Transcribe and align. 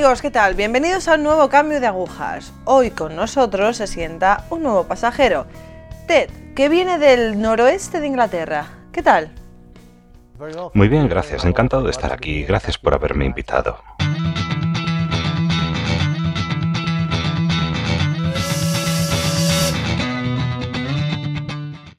amigos, 0.00 0.22
¿qué 0.22 0.30
tal? 0.30 0.54
Bienvenidos 0.54 1.08
a 1.08 1.16
un 1.16 1.24
nuevo 1.24 1.50
cambio 1.50 1.78
de 1.78 1.86
agujas. 1.86 2.54
Hoy 2.64 2.90
con 2.90 3.14
nosotros 3.16 3.76
se 3.76 3.86
sienta 3.86 4.46
un 4.48 4.62
nuevo 4.62 4.84
pasajero, 4.84 5.44
Ted, 6.06 6.30
que 6.56 6.70
viene 6.70 6.98
del 6.98 7.38
noroeste 7.38 8.00
de 8.00 8.06
Inglaterra. 8.06 8.64
¿Qué 8.92 9.02
tal? 9.02 9.30
Muy 10.72 10.88
bien, 10.88 11.06
gracias. 11.06 11.44
Encantado 11.44 11.82
de 11.82 11.90
estar 11.90 12.14
aquí. 12.14 12.44
Gracias 12.44 12.78
por 12.78 12.94
haberme 12.94 13.26
invitado. 13.26 13.76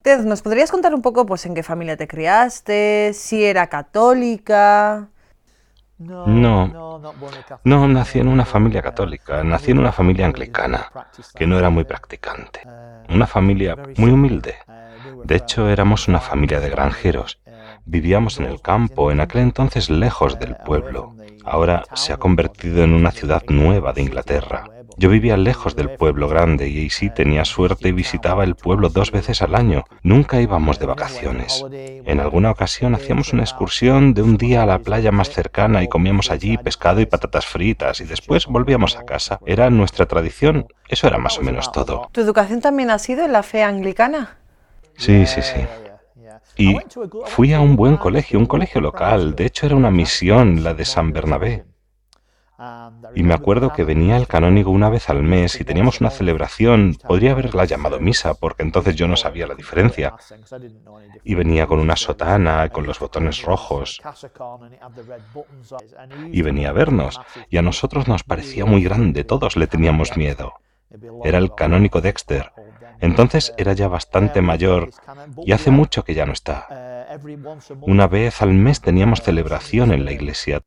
Ted, 0.02 0.22
¿nos 0.22 0.42
podrías 0.42 0.72
contar 0.72 0.96
un 0.96 1.04
poco 1.04 1.28
pues 1.28 1.46
en 1.46 1.54
qué 1.54 1.62
familia 1.62 1.98
te 1.98 2.08
criaste? 2.08 3.12
Si 3.14 3.46
era 3.46 3.68
católica. 3.68 5.08
No, 6.02 7.02
no 7.64 7.88
nací 7.88 8.20
en 8.20 8.28
una 8.28 8.46
familia 8.46 8.82
católica, 8.82 9.44
nací 9.44 9.72
en 9.72 9.80
una 9.80 9.92
familia 9.92 10.26
anglicana, 10.26 10.92
que 11.36 11.46
no 11.46 11.60
era 11.60 11.70
muy 11.70 11.84
practicante. 11.84 12.62
Una 13.10 13.28
familia 13.28 13.78
muy 13.98 14.12
humilde. 14.12 14.56
De 15.24 15.36
hecho, 15.36 15.70
éramos 15.70 16.08
una 16.08 16.20
familia 16.20 16.60
de 16.60 16.70
granjeros. 16.70 17.40
Vivíamos 17.86 18.40
en 18.40 18.46
el 18.46 18.62
campo, 18.62 19.12
en 19.12 19.22
aquel 19.22 19.42
entonces 19.42 19.90
lejos 19.90 20.40
del 20.40 20.56
pueblo. 20.56 21.16
Ahora 21.46 21.84
se 21.94 22.14
ha 22.14 22.18
convertido 22.18 22.84
en 22.84 22.94
una 22.94 23.12
ciudad 23.12 23.44
nueva 23.48 23.94
de 23.94 24.02
Inglaterra. 24.02 24.66
Yo 24.98 25.10
vivía 25.10 25.38
lejos 25.38 25.76
del 25.76 25.90
pueblo 25.90 26.28
grande 26.28 26.68
y 26.68 26.90
sí 26.90 27.10
tenía 27.10 27.46
suerte 27.46 27.90
y 27.90 27.92
visitaba 27.92 28.44
el 28.44 28.56
pueblo 28.56 28.90
dos 28.90 29.12
veces 29.12 29.42
al 29.42 29.56
año. 29.56 29.86
Nunca 30.04 30.42
íbamos 30.42 30.80
de 30.80 30.86
vacaciones. 30.86 31.66
En 31.72 32.20
alguna 32.20 32.52
ocasión 32.52 32.96
hacíamos 32.96 33.34
una 33.34 33.44
excursión 33.44 34.14
de 34.14 34.22
un 34.22 34.38
día 34.38 34.64
a 34.64 34.66
la 34.66 34.80
playa 34.80 35.12
más 35.12 35.30
cercana 35.30 35.84
y 35.84 35.88
comíamos 35.88 36.32
allí 36.32 36.58
pescado 36.58 37.02
y 37.02 37.06
patatas 37.06 37.46
fritas 37.46 38.02
y 38.02 38.06
después 38.06 38.46
volvíamos 38.48 38.98
a 38.98 39.06
casa. 39.06 39.40
Era 39.46 39.70
nuestra 39.70 40.06
tradición. 40.06 40.68
Eso 40.88 41.08
era 41.08 41.18
más 41.18 41.38
o 41.40 41.42
menos 41.42 41.72
todo. 41.72 42.10
¿Tu 42.12 42.22
educación 42.22 42.62
también 42.62 42.92
ha 42.92 43.00
sido 43.00 43.26
en 43.26 43.34
la 43.34 43.44
fe 43.44 43.64
anglicana? 43.64 44.38
Sí, 44.98 45.26
sí, 45.26 45.42
sí. 45.42 45.62
Y 46.58 46.78
fui 47.26 47.54
a 47.54 47.62
un 47.62 47.76
buen 47.76 47.98
colegio, 47.98 48.38
un 48.38 48.46
colegio 48.46 48.82
local. 48.82 49.36
De 49.36 49.46
hecho, 49.46 49.66
era 49.66 49.76
una 49.76 49.90
misión, 49.90 50.64
la 50.64 50.74
de 50.74 50.86
San 50.86 51.14
Bernabé. 51.14 51.64
Y 53.16 53.24
me 53.24 53.34
acuerdo 53.34 53.74
que 53.74 53.84
venía 53.84 54.18
el 54.18 54.28
canónigo 54.28 54.72
una 54.72 54.90
vez 54.90 55.10
al 55.10 55.24
mes 55.24 55.60
y 55.60 55.64
teníamos 55.64 56.00
una 56.00 56.12
celebración, 56.12 56.96
podría 57.08 57.32
haberla 57.32 57.66
llamado 57.66 58.00
misa, 58.00 58.36
porque 58.36 58.64
entonces 58.64 58.96
yo 58.96 59.08
no 59.08 59.18
sabía 59.18 59.48
la 59.48 59.56
diferencia. 59.56 60.14
Y 61.24 61.36
venía 61.36 61.66
con 61.66 61.80
una 61.80 61.96
sotana, 61.96 62.70
con 62.70 62.86
los 62.86 63.00
botones 63.00 63.42
rojos. 63.44 64.02
Y 66.32 66.42
venía 66.42 66.70
a 66.70 66.74
vernos, 66.74 67.20
y 67.50 67.58
a 67.58 67.62
nosotros 67.62 68.08
nos 68.08 68.24
parecía 68.24 68.66
muy 68.66 68.84
grande, 68.84 69.24
todos 69.24 69.56
le 69.56 69.68
teníamos 69.68 70.16
miedo. 70.16 70.54
Era 71.24 71.40
el 71.40 71.56
canónico 71.56 72.02
Dexter. 72.02 72.52
Entonces 73.00 73.54
era 73.58 73.74
ya 73.74 73.88
bastante 73.88 74.42
mayor 74.42 74.92
y 75.44 75.54
hace 75.54 75.72
mucho 75.72 76.04
que 76.04 76.14
ya 76.14 76.28
no 76.28 76.34
está. 76.34 77.08
Una 77.82 78.08
vez 78.08 78.42
al 78.42 78.54
mes 78.54 78.82
teníamos 78.82 79.22
celebración 79.22 79.92
en 79.92 80.06
la 80.06 80.12
iglesia 80.12 80.62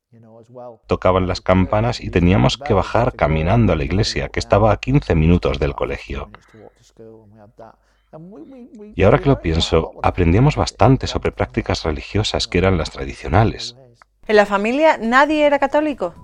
tocaban 0.87 1.27
las 1.27 1.41
campanas 1.41 2.01
y 2.01 2.11
teníamos 2.11 2.59
que 2.59 2.75
bajar 2.75 3.15
caminando 3.15 3.73
a 3.73 3.77
la 3.77 3.85
iglesia, 3.85 4.29
que 4.29 4.41
estaba 4.41 4.73
a 4.73 4.77
15 4.79 5.15
minutos 5.15 5.59
del 5.59 5.75
colegio. 5.75 6.31
Y 8.95 9.03
ahora 9.03 9.19
que 9.19 9.29
lo 9.29 9.41
pienso, 9.41 9.93
aprendíamos 10.03 10.57
bastante 10.57 11.07
sobre 11.07 11.33
prácticas 11.33 11.83
religiosas 11.83 12.47
que 12.47 12.59
eran 12.59 12.79
las 12.79 12.91
tradicionales. 12.91 13.77
¿En 14.27 14.37
la 14.37 14.47
familia 14.47 14.99
nadie 14.99 15.45
era 15.45 15.59
católico? 15.59 16.15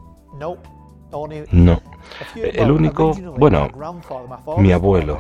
No. 1.51 1.83
El 2.37 2.71
único, 2.71 3.13
bueno, 3.37 3.69
mi 4.59 4.73
abuelo. 4.73 5.19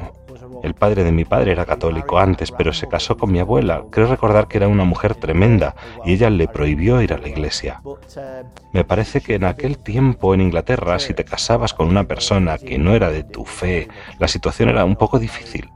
El 0.63 0.75
padre 0.75 1.05
de 1.05 1.13
mi 1.13 1.25
padre 1.25 1.53
era 1.53 1.67
católico 1.67 2.19
antes, 2.19 2.53
pero 2.53 2.73
se 2.73 2.89
casó 2.89 3.17
con 3.17 3.33
mi 3.33 3.39
abuela. 3.39 3.85
Creo 3.91 4.07
recordar 4.07 4.49
que 4.49 4.59
era 4.59 4.69
una 4.69 4.85
mujer 4.85 5.15
tremenda 5.15 5.75
y 6.05 6.15
ella 6.15 6.31
le 6.31 6.49
prohibió 6.49 7.01
ir 7.03 7.13
a 7.13 7.19
la 7.19 7.29
iglesia. 7.29 7.83
Me 8.73 8.85
parece 8.85 9.21
que 9.21 9.35
en 9.35 9.45
aquel 9.45 9.79
tiempo 9.79 10.35
en 10.35 10.41
Inglaterra, 10.41 10.99
si 10.99 11.15
te 11.15 11.25
casabas 11.25 11.75
con 11.75 11.89
una 11.89 12.05
persona 12.05 12.59
que 12.59 12.79
no 12.79 12.95
era 12.95 13.11
de 13.11 13.25
tu 13.25 13.45
fe, 13.45 13.89
la 14.19 14.29
situación 14.29 14.69
era 14.69 14.85
un 14.85 14.97
poco 14.97 15.19
difícil. 15.19 15.71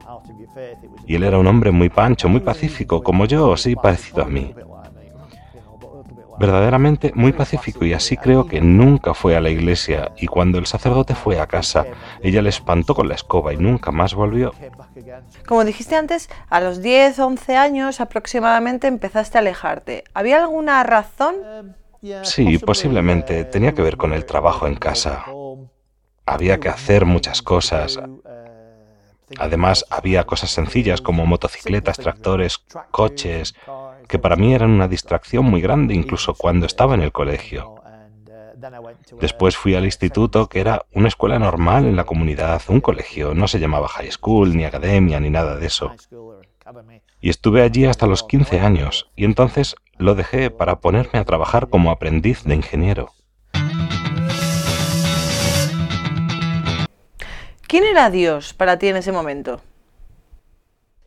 Y 1.07 1.17
él 1.17 1.25
era 1.25 1.39
un 1.39 1.47
hombre 1.47 1.71
muy 1.71 1.89
pancho, 1.89 2.29
muy 2.29 2.41
pacífico, 2.41 3.03
como 3.03 3.27
yo, 3.27 3.57
sí, 3.57 3.75
parecido 3.75 4.23
a 4.23 4.29
mí 4.29 4.55
verdaderamente 6.39 7.13
muy 7.15 7.33
pacífico 7.33 7.85
y 7.85 7.93
así 7.93 8.17
creo 8.17 8.47
que 8.47 8.61
nunca 8.61 9.15
fue 9.15 9.37
a 9.37 9.41
la 9.41 9.51
iglesia 9.51 10.13
y 10.17 10.27
cuando 10.27 10.59
el 10.59 10.67
sacerdote 10.67 11.15
fue 11.15 11.41
a 11.41 11.47
casa, 11.47 11.87
ella 12.23 12.43
le 12.43 12.49
espantó 12.49 12.95
con 12.95 13.09
la 13.09 13.15
escoba 13.15 13.53
y 13.53 13.57
nunca 13.57 13.91
más 13.91 14.15
volvió. 14.15 14.53
Como 15.47 15.65
dijiste 15.65 15.97
antes, 15.97 16.29
a 16.49 16.61
los 16.61 16.83
10, 16.83 17.19
11 17.19 17.57
años 17.57 18.01
aproximadamente 18.01 18.87
empezaste 18.87 19.39
a 19.39 19.41
alejarte. 19.41 20.05
¿Había 20.15 20.39
alguna 20.39 20.83
razón? 20.83 21.37
Sí, 22.23 22.59
posiblemente. 22.59 23.45
Tenía 23.45 23.73
que 23.73 23.83
ver 23.83 23.97
con 23.97 24.13
el 24.13 24.27
trabajo 24.27 24.67
en 24.67 24.75
casa. 24.75 25.25
Había 26.27 26.59
que 26.61 26.69
hacer 26.69 27.05
muchas 27.05 27.43
cosas. 27.43 27.99
Además, 29.39 29.85
había 29.91 30.25
cosas 30.25 30.51
sencillas 30.51 31.01
como 31.01 31.27
motocicletas, 31.27 31.99
tractores, 31.99 32.59
coches, 32.91 33.55
que 34.09 34.19
para 34.19 34.37
mí 34.37 34.55
eran 34.55 34.71
una 34.71 34.89
distracción 34.89 35.45
muy 35.45 35.61
grande 35.61 35.95
incluso 35.95 36.35
cuando 36.35 36.67
estaba 36.67 36.95
en 36.95 37.03
el 37.03 37.13
colegio. 37.13 37.77
Después 39.21 39.57
fui 39.57 39.75
al 39.75 39.85
instituto, 39.85 40.49
que 40.49 40.61
era 40.61 40.87
una 40.93 41.09
escuela 41.09 41.39
normal 41.39 41.87
en 41.87 41.97
la 41.97 42.05
comunidad, 42.05 42.63
un 42.69 42.81
colegio, 42.81 43.35
no 43.35 43.49
se 43.49 43.59
llamaba 43.61 43.89
high 43.89 44.11
school, 44.11 44.57
ni 44.57 44.65
academia, 44.65 45.21
ni 45.21 45.31
nada 45.31 45.57
de 45.57 45.67
eso. 45.67 45.93
Y 47.21 47.31
estuve 47.31 47.63
allí 47.63 47.85
hasta 47.85 48.07
los 48.07 48.23
15 48.23 48.61
años, 48.61 49.11
y 49.17 49.25
entonces 49.25 49.77
lo 49.97 50.15
dejé 50.15 50.51
para 50.51 50.81
ponerme 50.81 51.19
a 51.19 51.25
trabajar 51.25 51.69
como 51.69 51.91
aprendiz 51.91 52.45
de 52.45 52.55
ingeniero. 52.55 53.14
¿Quién 57.75 57.87
era 57.87 58.09
Dios 58.09 58.55
para 58.55 58.79
ti 58.79 58.87
en 58.87 58.95
ese 58.99 59.11
momento? 59.11 59.61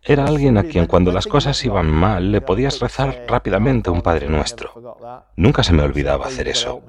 Era 0.04 0.26
alguien 0.26 0.58
a 0.58 0.64
quien 0.64 0.86
cuando 0.86 1.14
las 1.14 1.26
cosas 1.26 1.64
iban 1.64 1.90
mal 1.90 2.30
le 2.30 2.42
podías 2.42 2.82
rezar 2.82 3.24
rápidamente 3.26 3.90
un 3.90 4.02
Padre 4.02 4.28
Nuestro. 4.28 4.74
Nunca 5.38 5.64
se 5.64 5.72
me 5.72 5.84
olvidaba 5.84 6.26
hacer 6.26 6.50
eso. 6.50 6.84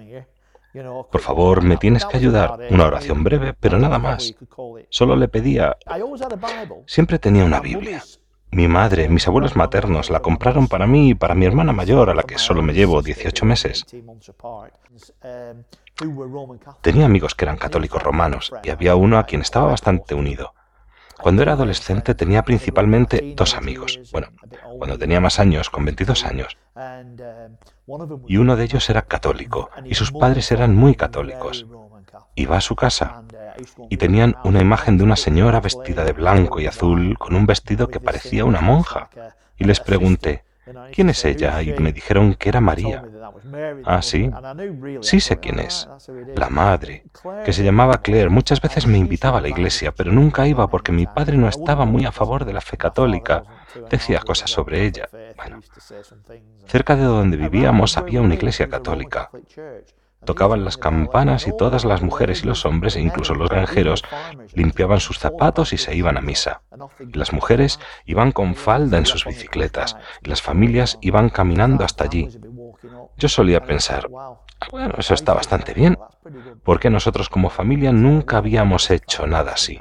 Por 1.13 1.21
favor, 1.21 1.63
me 1.63 1.77
tienes 1.77 2.05
que 2.07 2.17
ayudar. 2.17 2.59
Una 2.71 2.87
oración 2.87 3.23
breve, 3.23 3.55
pero 3.55 3.79
nada 3.79 4.01
más. 4.01 4.35
Solo 4.91 5.15
le 5.15 5.29
pedía... 5.29 5.77
Siempre 6.87 7.21
tenía 7.21 7.45
una 7.45 7.61
Biblia. 7.61 8.03
Mi 8.51 8.67
madre, 8.67 9.09
mis 9.09 9.27
abuelos 9.29 9.57
maternos 9.57 10.11
la 10.11 10.21
compraron 10.21 10.69
para 10.69 10.87
mí 10.87 11.11
y 11.11 11.15
para 11.15 11.35
mi 11.35 11.47
hermana 11.47 11.73
mayor, 11.73 12.11
a 12.11 12.15
la 12.15 12.23
que 12.23 12.39
solo 12.39 12.63
me 12.63 12.73
llevo 12.73 13.03
18 13.03 13.45
meses. 13.45 13.85
Tenía 16.81 17.07
amigos 17.07 17.35
que 17.35 17.45
eran 17.45 17.57
católicos 17.57 18.03
romanos 18.03 18.53
y 18.63 18.71
había 18.71 18.97
uno 18.97 19.19
a 19.19 19.25
quien 19.25 19.43
estaba 19.43 19.67
bastante 19.67 20.15
unido. 20.15 20.55
Cuando 21.21 21.43
era 21.43 21.53
adolescente 21.53 22.15
tenía 22.15 22.43
principalmente 22.43 23.35
dos 23.37 23.55
amigos. 23.55 23.99
Bueno, 24.13 24.29
cuando 24.79 24.97
tenía 24.99 25.21
más 25.21 25.41
años, 25.41 25.69
con 25.69 25.85
22 25.85 26.25
años. 26.25 26.57
Y 28.29 28.37
uno 28.37 28.57
de 28.57 28.65
ellos 28.65 28.89
era 28.89 29.03
católico, 29.03 29.71
y 29.85 29.95
sus 29.95 30.13
padres 30.13 30.53
eran 30.53 30.77
muy 30.77 30.95
católicos. 30.95 31.67
Iba 32.39 32.59
a 32.59 32.61
su 32.61 32.77
casa 32.77 33.25
y 33.89 33.97
tenían 33.97 34.37
una 34.45 34.61
imagen 34.61 34.97
de 34.97 35.03
una 35.03 35.17
señora 35.17 35.61
vestida 35.61 36.05
de 36.05 36.13
blanco 36.13 36.61
y 36.61 36.67
azul 36.67 37.19
con 37.19 37.35
un 37.35 37.47
vestido 37.47 37.89
que 37.89 37.99
parecía 37.99 38.45
una 38.45 38.61
monja. 38.61 39.11
Y 39.57 39.65
les 39.65 39.81
pregunté, 39.81 40.45
¿quién 40.93 41.11
es 41.11 41.25
ella? 41.25 41.61
Y 41.63 41.73
me 41.81 41.93
dijeron 41.93 42.35
que 42.35 42.49
era 42.49 42.61
María. 42.61 43.03
Ah, 43.85 44.03
sí. 44.03 44.31
Sí 45.01 45.19
sé 45.19 45.41
quién 45.41 45.59
es. 45.59 45.89
La 46.37 46.49
madre, 46.49 47.05
que 47.45 47.53
se 47.53 47.65
llamaba 47.65 48.03
Claire. 48.03 48.29
Muchas 48.29 48.61
veces 48.61 48.87
me 48.87 48.99
invitaba 48.99 49.39
a 49.39 49.41
la 49.41 49.49
iglesia, 49.49 49.93
pero 49.93 50.13
nunca 50.13 50.47
iba 50.47 50.69
porque 50.69 50.93
mi 50.93 51.07
padre 51.07 51.37
no 51.37 51.49
estaba 51.49 51.85
muy 51.87 52.05
a 52.05 52.13
favor 52.13 52.45
de 52.45 52.53
la 52.53 52.61
fe 52.61 52.77
católica. 52.77 53.43
Decía 53.91 54.21
cosas 54.21 54.49
sobre 54.49 54.85
ella. 54.85 55.09
Bueno, 55.37 55.61
cerca 56.67 56.95
de 56.95 57.05
donde 57.05 57.37
vivíamos 57.37 57.97
había 57.97 58.21
una 58.21 58.35
iglesia 58.35 58.69
católica. 58.69 59.31
Tocaban 60.25 60.65
las 60.65 60.77
campanas 60.77 61.47
y 61.47 61.57
todas 61.57 61.85
las 61.85 62.03
mujeres 62.03 62.43
y 62.43 62.47
los 62.47 62.67
hombres, 62.67 62.97
e 62.97 63.01
incluso 63.01 63.35
los 63.35 63.49
granjeros, 63.49 64.05
limpiaban 64.53 65.01
sus 65.01 65.19
zapatos 65.19 65.73
y 65.73 65.79
se 65.79 65.95
iban 65.95 66.17
a 66.17 66.21
misa. 66.21 66.63
las 67.13 67.33
mujeres 67.33 67.81
iban 68.05 68.33
con 68.33 68.55
falda 68.55 68.99
en 68.99 69.07
sus 69.07 69.25
bicicletas 69.25 69.97
y 70.23 70.29
las 70.29 70.43
familias 70.43 70.99
iban 71.01 71.31
caminando 71.31 71.85
hasta 71.85 72.05
allí. 72.05 72.29
Yo 73.17 73.29
solía 73.29 73.63
pensar, 73.63 74.09
bueno, 74.71 74.95
eso 74.99 75.15
está 75.15 75.35
bastante 75.35 75.73
bien, 75.73 75.99
porque 76.63 76.91
nosotros 76.91 77.29
como 77.29 77.51
familia 77.51 77.93
nunca 77.93 78.39
habíamos 78.39 78.91
hecho 78.91 79.27
nada 79.27 79.53
así. 79.53 79.81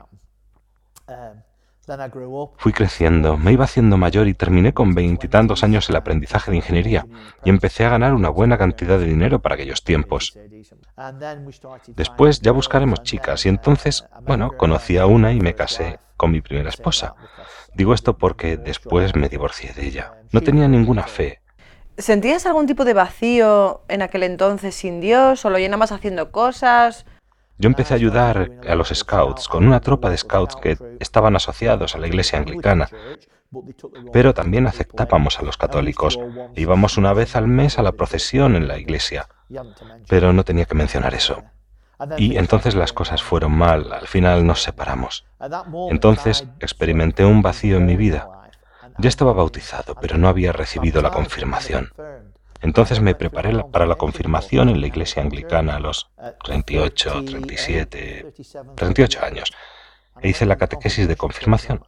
Fui 2.58 2.74
creciendo, 2.74 3.38
me 3.38 3.54
iba 3.54 3.64
haciendo 3.64 3.98
mayor 3.98 4.28
y 4.28 4.34
terminé 4.34 4.74
con 4.74 4.94
veintitantos 4.94 5.64
años 5.64 5.90
el 5.90 5.96
aprendizaje 5.96 6.52
de 6.52 6.58
ingeniería 6.58 7.08
y 7.46 7.50
empecé 7.50 7.86
a 7.86 7.90
ganar 7.90 8.14
una 8.14 8.30
buena 8.30 8.58
cantidad 8.58 9.00
de 9.00 9.06
dinero 9.06 9.42
para 9.42 9.56
aquellos 9.56 9.84
tiempos. 9.84 10.38
Después 11.88 12.42
ya 12.42 12.52
buscaremos 12.52 13.04
chicas 13.04 13.46
y 13.46 13.50
entonces, 13.50 14.06
bueno, 14.24 14.52
conocí 14.58 14.98
a 14.98 15.06
una 15.06 15.32
y 15.32 15.40
me 15.40 15.56
casé 15.56 16.00
con 16.18 16.32
mi 16.32 16.42
primera 16.42 16.70
esposa. 16.70 17.16
Digo 17.74 17.94
esto 17.94 18.18
porque 18.18 18.58
después 18.58 19.16
me 19.16 19.30
divorcié 19.30 19.72
de 19.74 19.88
ella. 19.88 20.14
No 20.32 20.42
tenía 20.42 20.68
ninguna 20.68 21.04
fe. 21.04 21.42
¿Sentías 21.98 22.46
algún 22.46 22.68
tipo 22.68 22.86
de 22.86 22.94
vacío 22.94 23.82
en 23.88 24.02
aquel 24.02 24.24
entonces 24.24 24.76
sin 24.76 25.00
Dios 25.00 25.46
o 25.46 25.50
lo 25.50 25.58
llenabas 25.58 25.92
haciendo 25.92 26.32
cosas? 26.32 27.06
Yo 27.58 27.68
empecé 27.68 27.94
a 27.94 27.98
ayudar 27.98 28.52
a 28.68 28.76
los 28.76 28.90
scouts 28.90 29.48
con 29.48 29.66
una 29.66 29.80
tropa 29.80 30.10
de 30.10 30.18
scouts 30.18 30.56
que 30.56 30.78
estaban 31.00 31.36
asociados 31.36 31.96
a 31.96 31.98
la 31.98 32.08
iglesia 32.08 32.38
anglicana, 32.40 32.90
pero 34.14 34.34
también 34.34 34.68
aceptábamos 34.68 35.40
a 35.40 35.44
los 35.44 35.58
católicos. 35.58 36.20
Íbamos 36.56 36.98
una 36.98 37.14
vez 37.14 37.36
al 37.36 37.48
mes 37.48 37.80
a 37.80 37.84
la 37.84 37.94
procesión 37.94 38.56
en 38.56 38.68
la 38.68 38.78
iglesia, 38.78 39.28
pero 40.08 40.34
no 40.34 40.44
tenía 40.44 40.66
que 40.66 40.76
mencionar 40.76 41.14
eso. 41.16 41.44
Y 42.18 42.38
entonces 42.38 42.76
las 42.76 42.94
cosas 42.94 43.24
fueron 43.24 43.54
mal, 43.54 43.92
al 43.92 44.08
final 44.08 44.46
nos 44.46 44.62
separamos. 44.62 45.26
Entonces 45.90 46.48
experimenté 46.60 47.26
un 47.26 47.42
vacío 47.42 47.78
en 47.78 47.86
mi 47.88 47.96
vida. 47.96 48.30
Ya 49.00 49.10
estaba 49.10 49.34
bautizado, 49.34 49.96
pero 49.96 50.18
no 50.18 50.28
había 50.28 50.52
recibido 50.52 51.02
la 51.02 51.12
confirmación. 51.12 51.92
Entonces 52.62 53.02
me 53.02 53.16
preparé 53.16 53.64
para 53.72 53.86
la 53.86 53.96
confirmación 53.96 54.70
en 54.70 54.82
la 54.82 54.88
iglesia 54.88 55.22
anglicana 55.22 55.76
a 55.76 55.80
los 55.80 56.10
38, 56.44 57.26
37, 57.26 58.34
38 58.76 59.20
años 59.24 59.54
e 60.22 60.30
hice 60.30 60.46
la 60.46 60.56
catequesis 60.56 61.08
de 61.08 61.16
confirmación. 61.16 61.84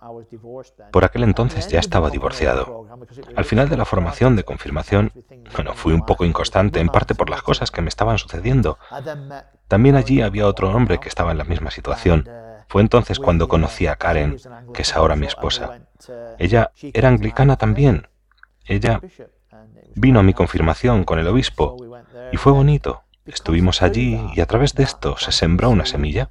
Por 0.92 1.04
aquel 1.04 1.24
entonces 1.24 1.68
ya 1.68 1.80
estaba 1.80 2.10
divorciado. 2.10 2.88
Al 3.36 3.45
final 3.45 3.69
de 3.69 3.77
la 3.77 3.86
formación 3.86 4.36
de 4.36 4.44
confirmación, 4.44 5.12
bueno, 5.56 5.74
fui 5.74 5.94
un 5.94 6.06
poco 6.06 6.25
inconstante, 6.25 6.80
en 6.80 6.89
parte 6.89 7.16
por 7.16 7.30
las 7.30 7.42
cosas 7.42 7.71
que 7.71 7.81
me 7.81 7.89
estaban 7.89 8.18
sucediendo. 8.18 8.77
También 9.68 9.95
allí 9.95 10.21
había 10.21 10.48
otro 10.48 10.69
hombre 10.69 11.00
que 11.00 11.10
estaba 11.10 11.31
en 11.31 11.38
la 11.38 11.44
misma 11.44 11.71
situación. 11.71 12.30
Fue 12.68 12.81
entonces 12.81 13.19
cuando 13.19 13.48
conocí 13.48 13.88
a 13.88 13.95
Karen, 13.95 14.38
que 14.74 14.83
es 14.83 14.95
ahora 14.95 15.16
mi 15.16 15.25
esposa. 15.25 15.81
Ella 16.38 16.71
era 16.94 17.10
anglicana 17.10 17.57
también. 17.57 18.07
Ella 18.66 19.01
Vino 19.96 20.20
a 20.20 20.24
mi 20.24 20.34
confirmación 20.34 21.04
con 21.04 21.20
el 21.20 21.28
obispo 21.28 21.78
y 22.32 22.38
fue 22.38 22.52
bonito. 22.52 23.04
Estuvimos 23.26 23.82
allí 23.82 24.20
y 24.36 24.42
a 24.42 24.46
través 24.46 24.74
de 24.76 24.84
esto 24.84 25.18
se 25.18 25.32
sembró 25.32 25.70
una 25.70 25.86
semilla. 25.86 26.30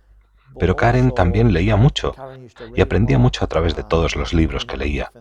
Pero 0.58 0.74
Karen 0.74 1.12
también 1.12 1.52
leía 1.52 1.76
mucho 1.76 2.14
y 2.74 2.80
aprendía 2.80 3.18
mucho 3.18 3.44
a 3.44 3.48
través 3.48 3.76
de 3.76 3.84
todos 3.84 4.16
los 4.16 4.34
libros 4.34 4.64
que 4.64 4.76
leía. 4.76 5.12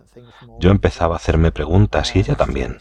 Yo 0.58 0.70
empezaba 0.70 1.14
a 1.14 1.18
hacerme 1.18 1.52
preguntas 1.52 2.16
y 2.16 2.20
ella 2.20 2.34
también. 2.34 2.78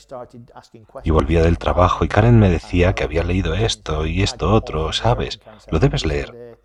Y 1.04 1.12
volvía 1.12 1.44
del 1.44 1.60
trabajo 1.60 2.04
y 2.04 2.08
Karen 2.08 2.40
me 2.40 2.50
decía 2.50 2.94
que 2.94 3.04
había 3.04 3.24
leído 3.24 3.54
esto 3.54 4.08
y 4.08 4.24
esto 4.24 4.52
otro, 4.54 4.92
¿sabes? 4.94 5.40
Lo 5.70 5.80
debes 5.80 6.06
leer. 6.06 6.58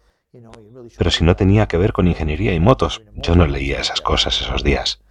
Pero 0.96 1.10
si 1.10 1.24
no 1.24 1.36
tenía 1.36 1.68
que 1.68 1.76
ver 1.76 1.92
con 1.92 2.08
ingeniería 2.08 2.54
y 2.54 2.60
motos, 2.60 3.02
yo 3.14 3.34
no 3.36 3.46
leía 3.46 3.80
esas 3.80 4.00
cosas 4.00 4.40
esos 4.40 4.64
días. 4.64 5.02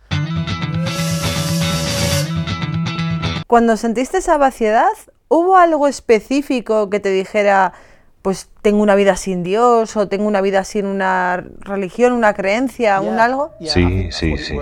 Cuando 3.51 3.75
sentiste 3.75 4.19
esa 4.19 4.37
vaciedad, 4.37 4.93
¿hubo 5.27 5.57
algo 5.57 5.89
específico 5.89 6.89
que 6.89 7.01
te 7.01 7.09
dijera, 7.09 7.73
pues 8.21 8.47
tengo 8.61 8.81
una 8.81 8.95
vida 8.95 9.17
sin 9.17 9.43
Dios 9.43 9.97
o 9.97 10.07
tengo 10.07 10.25
una 10.25 10.39
vida 10.39 10.63
sin 10.63 10.85
una 10.85 11.43
religión, 11.59 12.13
una 12.13 12.33
creencia, 12.33 13.01
un 13.01 13.19
algo? 13.19 13.51
Sí, 13.59 14.09
sí, 14.09 14.37
sí. 14.37 14.57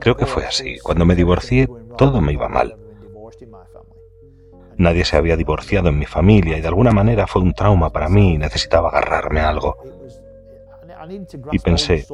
Creo 0.00 0.16
que 0.16 0.24
fue 0.24 0.46
así. 0.46 0.78
Cuando 0.78 1.04
me 1.04 1.14
divorcié, 1.14 1.68
todo 1.98 2.22
me 2.22 2.32
iba 2.32 2.48
mal. 2.48 2.74
Nadie 4.78 5.04
se 5.04 5.18
había 5.18 5.36
divorciado 5.36 5.90
en 5.90 5.98
mi 5.98 6.06
familia 6.06 6.56
y 6.56 6.62
de 6.62 6.68
alguna 6.68 6.90
manera 6.90 7.26
fue 7.26 7.42
un 7.42 7.52
trauma 7.52 7.90
para 7.90 8.08
mí 8.08 8.32
y 8.32 8.38
necesitaba 8.38 8.88
agarrarme 8.88 9.40
a 9.40 9.50
algo. 9.50 9.76
Y 11.52 11.58
pensé, 11.58 12.06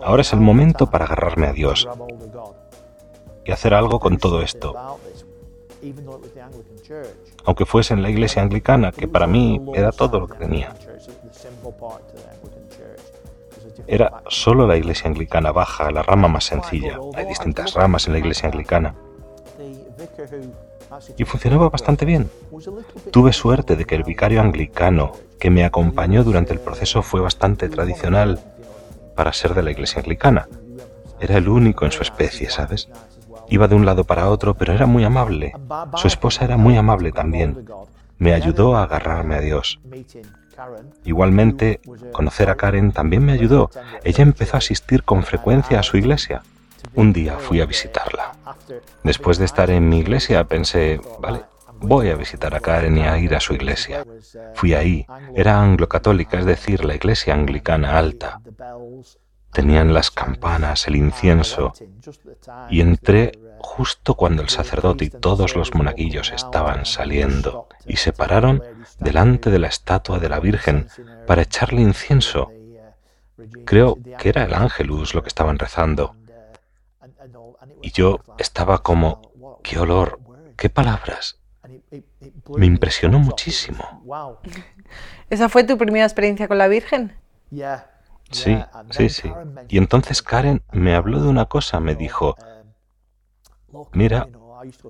ahora 0.00 0.22
es 0.22 0.32
el 0.32 0.38
momento 0.38 0.88
para 0.88 1.06
agarrarme 1.06 1.48
a 1.48 1.52
Dios 1.52 1.88
y 3.44 3.52
hacer 3.52 3.74
algo 3.74 4.00
con 4.00 4.18
todo 4.18 4.42
esto. 4.42 4.74
Aunque 7.44 7.66
fuese 7.66 7.94
en 7.94 8.02
la 8.02 8.10
iglesia 8.10 8.42
anglicana, 8.42 8.92
que 8.92 9.06
para 9.06 9.26
mí 9.26 9.60
era 9.74 9.92
todo 9.92 10.20
lo 10.20 10.28
que 10.28 10.38
tenía. 10.38 10.74
Era 13.86 14.22
solo 14.28 14.66
la 14.66 14.76
iglesia 14.76 15.08
anglicana 15.08 15.52
baja, 15.52 15.90
la 15.90 16.02
rama 16.02 16.28
más 16.28 16.44
sencilla. 16.44 16.98
Hay 17.14 17.26
distintas 17.26 17.74
ramas 17.74 18.06
en 18.06 18.14
la 18.14 18.18
iglesia 18.18 18.48
anglicana. 18.48 18.94
Y 21.16 21.24
funcionaba 21.24 21.68
bastante 21.68 22.04
bien. 22.04 22.30
Tuve 23.10 23.32
suerte 23.32 23.76
de 23.76 23.84
que 23.84 23.94
el 23.96 24.04
vicario 24.04 24.40
anglicano 24.40 25.12
que 25.38 25.50
me 25.50 25.64
acompañó 25.64 26.24
durante 26.24 26.52
el 26.52 26.60
proceso 26.60 27.02
fue 27.02 27.20
bastante 27.20 27.68
tradicional 27.68 28.40
para 29.14 29.32
ser 29.32 29.54
de 29.54 29.62
la 29.62 29.70
iglesia 29.70 30.00
anglicana. 30.00 30.48
Era 31.20 31.36
el 31.36 31.48
único 31.48 31.84
en 31.84 31.92
su 31.92 32.02
especie, 32.02 32.50
¿sabes? 32.50 32.88
Iba 33.54 33.68
de 33.68 33.76
un 33.76 33.86
lado 33.86 34.02
para 34.02 34.30
otro, 34.30 34.54
pero 34.54 34.72
era 34.72 34.84
muy 34.84 35.04
amable. 35.04 35.52
Su 35.94 36.08
esposa 36.08 36.44
era 36.44 36.56
muy 36.56 36.76
amable 36.76 37.12
también. 37.12 37.64
Me 38.18 38.34
ayudó 38.34 38.76
a 38.76 38.82
agarrarme 38.82 39.36
a 39.36 39.40
Dios. 39.40 39.78
Igualmente, 41.04 41.80
conocer 42.10 42.50
a 42.50 42.56
Karen 42.56 42.90
también 42.90 43.24
me 43.24 43.30
ayudó. 43.30 43.70
Ella 44.02 44.22
empezó 44.24 44.56
a 44.56 44.58
asistir 44.58 45.04
con 45.04 45.22
frecuencia 45.22 45.78
a 45.78 45.84
su 45.84 45.96
iglesia. 45.96 46.42
Un 46.96 47.12
día 47.12 47.38
fui 47.38 47.60
a 47.60 47.66
visitarla. 47.66 48.32
Después 49.04 49.38
de 49.38 49.44
estar 49.44 49.70
en 49.70 49.88
mi 49.88 50.00
iglesia 50.00 50.42
pensé, 50.42 51.00
vale, 51.20 51.42
voy 51.78 52.08
a 52.08 52.16
visitar 52.16 52.56
a 52.56 52.60
Karen 52.60 52.98
y 52.98 53.02
a 53.02 53.18
ir 53.18 53.36
a 53.36 53.40
su 53.40 53.54
iglesia. 53.54 54.04
Fui 54.54 54.74
ahí. 54.74 55.06
Era 55.36 55.62
anglo-católica, 55.62 56.40
es 56.40 56.44
decir, 56.44 56.84
la 56.84 56.96
iglesia 56.96 57.34
anglicana 57.34 57.96
alta. 57.96 58.40
Tenían 59.52 59.94
las 59.94 60.10
campanas, 60.10 60.88
el 60.88 60.96
incienso, 60.96 61.72
y 62.68 62.80
entré 62.80 63.30
justo 63.64 64.14
cuando 64.14 64.42
el 64.42 64.50
sacerdote 64.50 65.06
y 65.06 65.10
todos 65.10 65.56
los 65.56 65.74
monaguillos 65.74 66.30
estaban 66.32 66.84
saliendo 66.84 67.66
y 67.86 67.96
se 67.96 68.12
pararon 68.12 68.62
delante 69.00 69.50
de 69.50 69.58
la 69.58 69.68
estatua 69.68 70.18
de 70.18 70.28
la 70.28 70.38
Virgen 70.38 70.88
para 71.26 71.42
echarle 71.42 71.80
incienso. 71.80 72.52
Creo 73.64 73.98
que 74.18 74.28
era 74.28 74.44
el 74.44 74.54
ángelus 74.54 75.14
lo 75.14 75.22
que 75.22 75.28
estaban 75.28 75.58
rezando. 75.58 76.14
Y 77.82 77.90
yo 77.90 78.20
estaba 78.38 78.82
como, 78.82 79.32
qué 79.62 79.78
olor, 79.78 80.20
qué 80.56 80.68
palabras. 80.70 81.40
Me 82.56 82.66
impresionó 82.66 83.18
muchísimo. 83.18 84.04
¿Esa 85.30 85.48
fue 85.48 85.64
tu 85.64 85.78
primera 85.78 86.04
experiencia 86.04 86.46
con 86.46 86.58
la 86.58 86.68
Virgen? 86.68 87.16
Sí, 88.30 88.58
sí, 88.90 89.08
sí. 89.08 89.32
Y 89.68 89.78
entonces 89.78 90.22
Karen 90.22 90.62
me 90.72 90.94
habló 90.94 91.20
de 91.22 91.28
una 91.28 91.46
cosa, 91.46 91.80
me 91.80 91.94
dijo, 91.94 92.36
mira, 93.92 94.28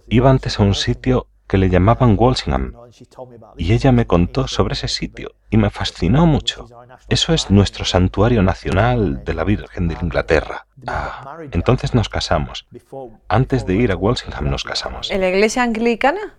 iba 0.09 0.31
antes 0.31 0.59
a 0.59 0.63
un 0.63 0.75
sitio 0.75 1.29
que 1.47 1.59
le 1.59 1.69
llamaban 1.69 2.17
Walsingham 2.19 2.73
y 3.57 3.73
ella 3.73 3.93
me 3.93 4.07
contó 4.07 4.49
sobre 4.49 4.75
ese 4.75 4.89
sitio 4.89 5.35
y 5.51 5.57
me 5.57 5.71
fascinó 5.71 6.27
mucho. 6.27 6.67
Eso 7.09 7.35
es 7.35 7.51
nuestro 7.51 7.85
santuario 7.85 8.43
nacional 8.43 9.25
de 9.25 9.35
la 9.35 9.45
Virgen 9.45 9.89
de 9.89 9.97
Inglaterra. 10.01 10.67
Ah, 10.87 11.39
entonces 11.53 11.95
nos 11.95 12.09
casamos. 12.09 12.67
Antes 13.29 13.67
de 13.67 13.75
ir 13.75 13.93
a 13.93 13.97
Walsingham 13.97 14.49
nos 14.49 14.65
casamos. 14.65 15.11
¿En 15.11 15.21
la 15.21 15.29
iglesia 15.29 15.63
anglicana? 15.63 16.39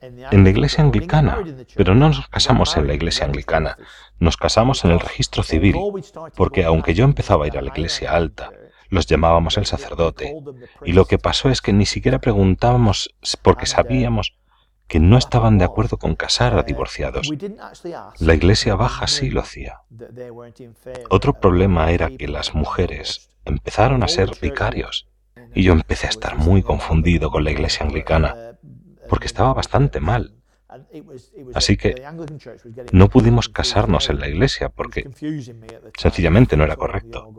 en 0.00 0.44
la 0.44 0.50
iglesia 0.50 0.84
anglicana, 0.84 1.38
pero 1.74 1.94
no 1.94 2.08
nos 2.08 2.28
casamos 2.28 2.76
en 2.76 2.86
la 2.86 2.94
iglesia 2.94 3.26
anglicana, 3.26 3.76
nos 4.20 4.36
casamos 4.36 4.84
en 4.84 4.92
el 4.92 5.00
registro 5.00 5.42
civil, 5.42 5.76
porque 6.36 6.64
aunque 6.64 6.94
yo 6.94 7.04
empezaba 7.04 7.44
a 7.44 7.48
ir 7.48 7.58
a 7.58 7.62
la 7.62 7.68
iglesia 7.70 8.12
alta, 8.12 8.52
los 8.88 9.06
llamábamos 9.06 9.56
el 9.58 9.66
sacerdote, 9.66 10.34
y 10.84 10.92
lo 10.92 11.04
que 11.04 11.18
pasó 11.18 11.48
es 11.50 11.60
que 11.60 11.72
ni 11.72 11.86
siquiera 11.86 12.18
preguntábamos 12.20 13.14
porque 13.42 13.66
sabíamos 13.66 14.34
que 14.86 15.00
no 15.00 15.18
estaban 15.18 15.58
de 15.58 15.64
acuerdo 15.64 15.98
con 15.98 16.14
casar 16.14 16.58
a 16.58 16.62
divorciados. 16.62 17.28
La 18.18 18.34
iglesia 18.34 18.74
baja 18.74 19.06
sí 19.06 19.30
lo 19.30 19.40
hacía. 19.40 19.82
Otro 21.10 21.34
problema 21.34 21.90
era 21.90 22.08
que 22.10 22.26
las 22.26 22.54
mujeres 22.54 23.28
empezaron 23.44 24.02
a 24.02 24.08
ser 24.08 24.30
vicarios, 24.40 25.08
y 25.54 25.62
yo 25.62 25.72
empecé 25.72 26.06
a 26.06 26.10
estar 26.10 26.36
muy 26.36 26.62
confundido 26.62 27.30
con 27.30 27.44
la 27.44 27.50
iglesia 27.50 27.84
anglicana 27.84 28.58
porque 29.08 29.26
estaba 29.26 29.52
bastante 29.54 30.00
mal. 30.00 30.34
Así 31.54 31.76
que 31.76 31.94
no 32.92 33.08
pudimos 33.08 33.48
casarnos 33.48 34.10
en 34.10 34.20
la 34.20 34.28
iglesia 34.28 34.68
porque 34.68 35.08
sencillamente 35.96 36.56
no 36.56 36.64
era 36.64 36.76
correcto. 36.76 37.32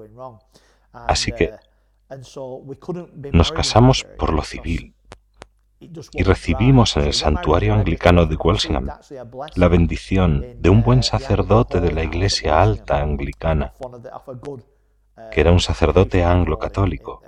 Así 0.91 1.31
que 1.31 1.53
nos 3.31 3.51
casamos 3.51 4.05
por 4.17 4.33
lo 4.33 4.43
civil 4.43 4.93
y 5.79 6.23
recibimos 6.23 6.97
en 6.97 7.03
el 7.03 7.13
santuario 7.13 7.73
anglicano 7.73 8.25
de 8.25 8.35
Walsingham 8.35 8.89
la 9.55 9.67
bendición 9.67 10.61
de 10.61 10.69
un 10.69 10.83
buen 10.83 11.03
sacerdote 11.03 11.79
de 11.79 11.91
la 11.93 12.03
iglesia 12.03 12.61
alta 12.61 13.01
anglicana 13.01 13.73
que 15.31 15.41
era 15.41 15.51
un 15.51 15.59
sacerdote 15.59 16.23
anglo-católico, 16.23 17.21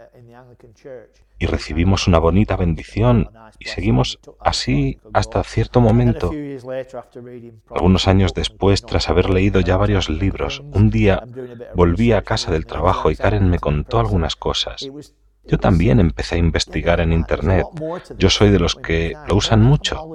y 1.42 1.48
recibimos 1.48 2.08
una 2.08 2.20
bonita 2.20 2.56
bendición 2.56 3.32
y 3.58 3.66
seguimos 3.66 4.20
así 4.40 5.00
hasta 5.12 5.44
cierto 5.44 5.82
momento. 5.82 6.32
Algunos 7.70 8.08
años 8.08 8.36
después, 8.36 8.84
tras 8.86 9.10
haber 9.10 9.30
leído 9.30 9.60
ya 9.60 9.76
varios 9.76 10.08
libros, 10.08 10.62
un 10.72 10.92
día 10.92 11.24
volví 11.74 12.12
a 12.12 12.22
casa 12.22 12.52
del 12.52 12.68
trabajo 12.68 13.10
y 13.10 13.16
Karen 13.16 13.50
me 13.50 13.58
contó 13.58 14.00
algunas 14.00 14.36
cosas. 14.36 14.88
Yo 15.46 15.58
también 15.58 16.00
empecé 16.00 16.36
a 16.36 16.38
investigar 16.38 17.00
en 17.00 17.12
Internet. 17.12 17.66
Yo 18.18 18.30
soy 18.30 18.52
de 18.52 18.60
los 18.60 18.76
que 18.76 19.16
lo 19.28 19.36
usan 19.36 19.64
mucho. 19.64 20.08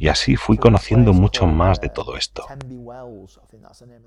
Y 0.00 0.08
así 0.08 0.36
fui 0.36 0.56
conociendo 0.56 1.12
mucho 1.12 1.46
más 1.46 1.78
de 1.82 1.90
todo 1.90 2.16
esto. 2.16 2.46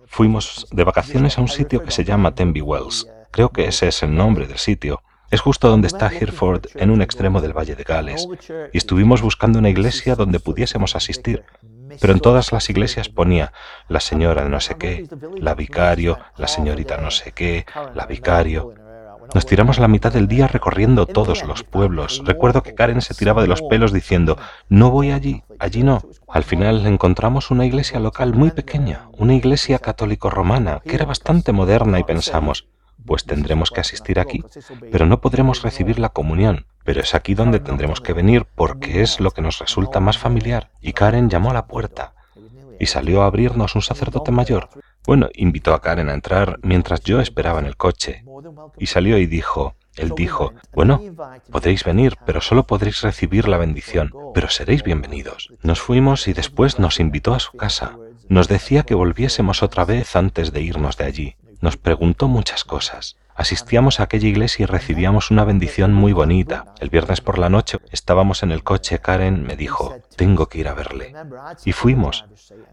Fuimos 0.07 0.65
de 0.71 0.83
vacaciones 0.83 1.38
a 1.38 1.41
un 1.41 1.47
sitio 1.47 1.83
que 1.83 1.91
se 1.91 2.03
llama 2.03 2.33
Tenby 2.33 2.62
Wells. 2.62 3.07
Creo 3.29 3.50
que 3.50 3.65
ese 3.67 3.89
es 3.89 4.01
el 4.01 4.15
nombre 4.15 4.47
del 4.47 4.57
sitio. 4.57 5.03
Es 5.29 5.39
justo 5.39 5.69
donde 5.69 5.85
está 5.85 6.07
Hereford, 6.07 6.65
en 6.73 6.89
un 6.89 7.03
extremo 7.03 7.41
del 7.41 7.55
Valle 7.55 7.75
de 7.75 7.83
Gales, 7.83 8.27
y 8.71 8.77
estuvimos 8.77 9.21
buscando 9.21 9.59
una 9.59 9.69
iglesia 9.69 10.15
donde 10.15 10.39
pudiésemos 10.39 10.95
asistir. 10.95 11.45
Pero 12.01 12.13
en 12.13 12.19
todas 12.19 12.51
las 12.51 12.67
iglesias 12.71 13.09
ponía 13.09 13.53
la 13.88 14.00
señora 14.00 14.43
de 14.43 14.50
no 14.50 14.62
sé 14.62 14.75
qué, 14.79 15.07
la 15.38 15.53
vicario, 15.53 16.17
la 16.38 16.47
señorita 16.47 16.97
no 16.97 17.12
sé 17.12 17.33
qué, 17.33 17.67
la 17.93 18.07
vicario. 18.07 18.73
Nos 19.34 19.46
tiramos 19.46 19.80
la 19.80 19.88
mitad 19.88 20.12
del 20.12 20.27
día 20.27 20.48
recorriendo 20.48 21.06
todos 21.06 21.44
los 21.44 21.63
pueblos. 21.63 22.22
Recuerdo 22.25 22.63
que 22.63 22.75
Karen 22.75 23.01
se 23.01 23.13
tiraba 23.13 23.42
de 23.42 23.48
los 23.48 23.62
pelos 23.62 23.92
diciendo, 23.92 24.38
no 24.70 24.92
voy 24.92 25.12
allí, 25.12 25.44
allí 25.60 25.84
no. 25.84 26.03
Al 26.27 26.44
final 26.44 26.86
encontramos 26.86 27.50
una 27.50 27.65
iglesia 27.65 28.00
local 28.00 28.34
muy 28.34 28.51
pequeña, 28.51 29.10
una 29.13 29.34
iglesia 29.34 29.80
católico 29.80 30.30
romana, 30.30 30.82
que 30.86 30.96
era 30.96 31.06
bastante 31.06 31.51
moderna 31.51 32.00
y 32.00 32.03
pensamos, 32.03 32.68
pues 33.06 33.25
tendremos 33.25 33.72
que 33.72 33.82
asistir 33.82 34.20
aquí, 34.20 34.44
pero 34.92 35.06
no 35.06 35.22
podremos 35.22 35.62
recibir 35.62 36.00
la 36.00 36.10
comunión. 36.10 36.65
Pero 36.84 37.01
es 37.01 37.15
aquí 37.15 37.34
donde 37.34 37.60
tendremos 37.60 38.01
que 38.01 38.13
venir 38.13 38.46
porque 38.56 39.01
es 39.01 39.20
lo 39.20 39.32
que 39.32 39.42
nos 39.42 39.60
resulta 39.60 40.00
más 40.00 40.18
familiar. 40.18 40.70
Y 40.82 40.94
Karen 40.94 41.30
llamó 41.30 41.51
a 41.51 41.53
la 41.53 41.68
puerta 41.68 42.13
y 42.80 42.88
salió 42.88 43.24
a 43.24 43.27
abrirnos 43.27 43.75
un 43.75 43.82
sacerdote 43.82 44.32
mayor. 44.32 44.70
Bueno, 45.05 45.29
invitó 45.33 45.74
a 45.74 45.81
Karen 45.81 46.10
a 46.10 46.13
entrar 46.13 46.60
mientras 46.62 47.01
yo 47.01 47.19
esperaba 47.19 47.60
en 47.60 47.65
el 47.65 47.75
coche. 47.75 48.24
Y 48.77 48.88
salió 48.88 49.17
y 49.17 49.25
dijo, 49.25 49.75
él 49.95 50.13
dijo, 50.15 50.53
bueno, 50.74 51.01
podréis 51.51 51.83
venir, 51.83 52.17
pero 52.25 52.41
solo 52.41 52.65
podréis 52.65 53.01
recibir 53.01 53.48
la 53.48 53.57
bendición, 53.57 54.12
pero 54.33 54.50
seréis 54.50 54.83
bienvenidos. 54.83 55.53
Nos 55.62 55.81
fuimos 55.81 56.27
y 56.27 56.33
después 56.33 56.79
nos 56.79 57.00
invitó 57.00 57.33
a 57.33 57.39
su 57.39 57.51
casa. 57.51 57.98
Nos 58.29 58.48
decía 58.48 58.83
que 58.83 58.95
volviésemos 58.95 59.62
otra 59.62 59.86
vez 59.86 60.15
antes 60.15 60.51
de 60.51 60.62
irnos 60.62 60.98
de 60.98 61.05
allí. 61.05 61.36
Nos 61.62 61.77
preguntó 61.77 62.27
muchas 62.27 62.63
cosas. 62.63 63.17
Asistíamos 63.36 64.00
a 64.00 64.04
aquella 64.04 64.28
iglesia 64.28 64.63
y 64.63 64.66
recibíamos 64.66 65.32
una 65.32 65.44
bendición 65.44 65.94
muy 65.94 66.13
bonita. 66.13 66.66
El 66.80 66.90
viernes 66.90 67.22
por 67.22 67.40
la 67.40 67.50
noche 67.50 67.80
estábamos 67.92 68.44
en 68.44 68.52
el 68.52 68.63
coche, 68.63 69.00
Karen 69.00 69.44
me 69.44 69.56
dijo, 69.56 69.96
tengo 70.16 70.48
que 70.48 70.60
ir 70.60 70.68
a 70.68 70.74
verle. 70.74 71.13
Y 71.66 71.72
fuimos. 71.72 72.25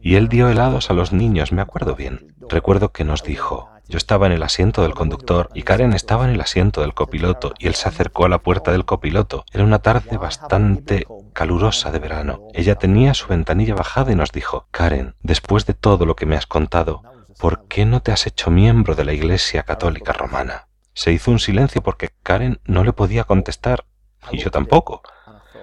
Y 0.03 0.17
él 0.17 0.29
dio 0.29 0.49
helados 0.49 0.91
a 0.91 0.95
los 0.95 1.13
niños, 1.13 1.53
me 1.53 1.63
acuerdo 1.63 1.95
bien. 1.95 2.35
Recuerdo 2.49 2.93
que 2.93 3.05
nos 3.05 3.23
dijo, 3.23 3.71
yo 3.89 3.97
estaba 3.97 4.27
en 4.27 4.33
el 4.33 4.43
asiento 4.43 4.83
del 4.83 4.95
conductor 4.95 5.49
y 5.53 5.63
Karen 5.63 5.95
estaba 5.95 6.25
en 6.25 6.31
el 6.31 6.41
asiento 6.41 6.83
del 6.83 6.95
copiloto 6.95 7.55
y 7.59 7.67
él 7.67 7.75
se 7.75 7.89
acercó 7.89 8.25
a 8.25 8.29
la 8.29 8.39
puerta 8.39 8.71
del 8.71 8.85
copiloto. 8.85 9.45
Era 9.53 9.65
una 9.65 9.81
tarde 9.81 10.17
bastante 10.17 11.07
calurosa 11.33 11.91
de 11.91 11.99
verano. 11.99 12.43
Ella 12.55 12.77
tenía 12.77 13.15
su 13.15 13.27
ventanilla 13.27 13.75
bajada 13.75 14.13
y 14.13 14.15
nos 14.15 14.31
dijo, 14.31 14.67
Karen, 14.71 15.17
después 15.23 15.67
de 15.67 15.75
todo 15.75 16.07
lo 16.07 16.15
que 16.15 16.27
me 16.27 16.37
has 16.37 16.47
contado, 16.47 17.03
¿por 17.39 17.67
qué 17.69 17.85
no 17.85 18.03
te 18.03 18.13
has 18.13 18.27
hecho 18.27 18.51
miembro 18.51 18.95
de 18.95 19.05
la 19.05 19.13
Iglesia 19.13 19.63
Católica 19.63 20.13
Romana? 20.13 20.69
Se 20.93 21.13
hizo 21.13 21.31
un 21.31 21.39
silencio 21.39 21.83
porque 21.83 22.11
Karen 22.23 22.61
no 22.65 22.85
le 22.85 22.93
podía 22.93 23.25
contestar, 23.25 23.85
y 24.31 24.39
yo 24.39 24.51
tampoco. 24.51 25.03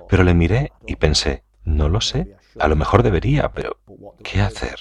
Pero 0.08 0.24
le 0.24 0.34
miré 0.34 0.72
y 0.86 0.96
pensé, 0.96 1.44
no 1.64 1.90
lo 1.90 2.02
sé, 2.02 2.36
a 2.60 2.68
lo 2.68 2.76
mejor 2.76 3.04
debería, 3.04 3.52
pero 3.52 3.80
¿qué 4.24 4.42
hacer? 4.42 4.80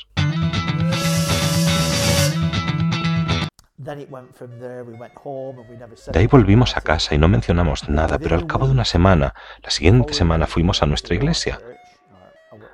De 3.76 6.19
ahí 6.19 6.26
volvimos 6.26 6.76
a 6.76 6.81
casa 6.81 7.14
y 7.14 7.19
no 7.19 7.28
mencionamos 7.28 7.88
nada, 7.88 8.19
pero 8.19 8.35
al 8.35 8.47
cabo 8.47 8.66
de 8.66 8.73
una 8.73 8.85
semana, 8.85 9.35
la 9.62 9.71
siguiente 9.71 10.14
semana 10.14 10.47
fuimos 10.47 10.83
a 10.83 10.87
nuestra 10.87 11.14
iglesia, 11.14 11.61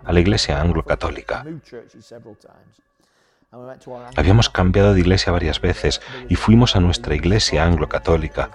a 0.05 0.13
la 0.13 0.21
iglesia 0.21 0.61
anglo-católica. 0.61 1.45
Habíamos 4.17 4.49
cambiado 4.49 4.95
de 4.95 5.01
iglesia 5.01 5.33
varias 5.33 5.61
veces 5.61 6.01
y 6.29 6.37
fuimos 6.37 6.75
a 6.75 6.81
nuestra 6.81 7.15
iglesia 7.15 7.65
anglo-católica. 7.65 8.51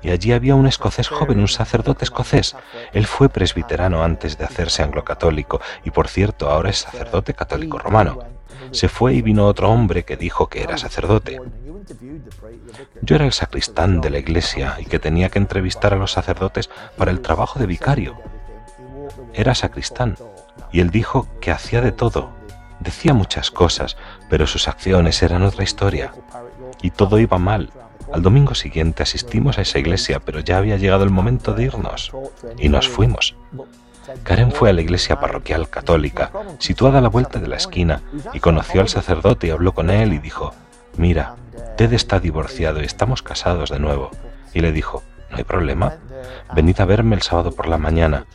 Y 0.00 0.10
allí 0.10 0.32
había 0.32 0.54
un 0.54 0.66
escocés 0.66 1.08
joven, 1.08 1.38
un 1.38 1.48
sacerdote 1.48 2.04
escocés. 2.04 2.56
Él 2.92 3.06
fue 3.06 3.28
presbiterano 3.28 4.02
antes 4.02 4.38
de 4.38 4.44
hacerse 4.44 4.82
anglo-católico 4.82 5.60
y 5.84 5.90
por 5.90 6.08
cierto 6.08 6.50
ahora 6.50 6.70
es 6.70 6.78
sacerdote 6.78 7.34
católico 7.34 7.78
romano. 7.78 8.18
Se 8.70 8.88
fue 8.88 9.14
y 9.14 9.22
vino 9.22 9.46
otro 9.46 9.70
hombre 9.70 10.04
que 10.04 10.16
dijo 10.16 10.48
que 10.48 10.62
era 10.62 10.78
sacerdote. 10.78 11.38
Yo 13.02 13.16
era 13.16 13.26
el 13.26 13.32
sacristán 13.32 14.00
de 14.00 14.10
la 14.10 14.18
iglesia 14.18 14.76
y 14.80 14.86
que 14.86 14.98
tenía 14.98 15.28
que 15.28 15.38
entrevistar 15.38 15.92
a 15.92 15.98
los 15.98 16.12
sacerdotes 16.12 16.70
para 16.96 17.10
el 17.10 17.20
trabajo 17.20 17.58
de 17.58 17.66
vicario. 17.66 18.16
Era 19.34 19.54
sacristán 19.54 20.16
y 20.72 20.80
él 20.80 20.90
dijo 20.90 21.28
que 21.40 21.50
hacía 21.50 21.80
de 21.80 21.92
todo, 21.92 22.30
Decía 22.82 23.14
muchas 23.14 23.52
cosas, 23.52 23.96
pero 24.28 24.46
sus 24.48 24.66
acciones 24.66 25.22
eran 25.22 25.42
otra 25.42 25.62
historia. 25.62 26.12
Y 26.82 26.90
todo 26.90 27.20
iba 27.20 27.38
mal. 27.38 27.70
Al 28.12 28.22
domingo 28.22 28.56
siguiente 28.56 29.04
asistimos 29.04 29.56
a 29.56 29.62
esa 29.62 29.78
iglesia, 29.78 30.18
pero 30.18 30.40
ya 30.40 30.58
había 30.58 30.76
llegado 30.76 31.04
el 31.04 31.10
momento 31.10 31.54
de 31.54 31.64
irnos. 31.64 32.10
Y 32.58 32.68
nos 32.68 32.88
fuimos. 32.88 33.36
Karen 34.24 34.50
fue 34.50 34.70
a 34.70 34.72
la 34.72 34.80
iglesia 34.80 35.20
parroquial 35.20 35.68
católica, 35.68 36.32
situada 36.58 36.98
a 36.98 37.00
la 37.00 37.08
vuelta 37.08 37.38
de 37.38 37.46
la 37.46 37.56
esquina, 37.56 38.02
y 38.32 38.40
conoció 38.40 38.80
al 38.80 38.88
sacerdote 38.88 39.46
y 39.46 39.50
habló 39.50 39.72
con 39.72 39.88
él 39.88 40.12
y 40.12 40.18
dijo, 40.18 40.52
Mira, 40.96 41.36
Ted 41.76 41.92
está 41.92 42.18
divorciado 42.18 42.82
y 42.82 42.84
estamos 42.84 43.22
casados 43.22 43.70
de 43.70 43.78
nuevo. 43.78 44.10
Y 44.52 44.60
le 44.60 44.72
dijo, 44.72 45.04
No 45.30 45.36
hay 45.36 45.44
problema, 45.44 45.98
venid 46.52 46.80
a 46.80 46.84
verme 46.84 47.14
el 47.14 47.22
sábado 47.22 47.52
por 47.52 47.68
la 47.68 47.78
mañana, 47.78 48.26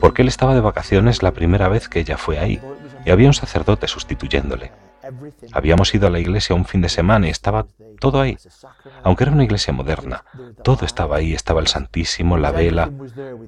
porque 0.00 0.22
él 0.22 0.28
estaba 0.28 0.54
de 0.54 0.60
vacaciones 0.60 1.22
la 1.22 1.30
primera 1.30 1.68
vez 1.68 1.88
que 1.88 2.00
ella 2.00 2.18
fue 2.18 2.40
ahí, 2.40 2.60
y 3.04 3.10
había 3.10 3.28
un 3.28 3.34
sacerdote 3.34 3.88
sustituyéndole. 3.88 4.72
Habíamos 5.52 5.94
ido 5.94 6.06
a 6.06 6.10
la 6.10 6.20
iglesia 6.20 6.54
un 6.54 6.64
fin 6.64 6.80
de 6.80 6.88
semana 6.88 7.26
y 7.26 7.30
estaba 7.30 7.66
todo 7.98 8.20
ahí. 8.20 8.36
Aunque 9.02 9.24
era 9.24 9.32
una 9.32 9.44
iglesia 9.44 9.72
moderna, 9.72 10.24
todo 10.62 10.86
estaba 10.86 11.16
ahí, 11.16 11.34
estaba 11.34 11.60
el 11.60 11.66
Santísimo, 11.66 12.36
la 12.36 12.52
vela, 12.52 12.90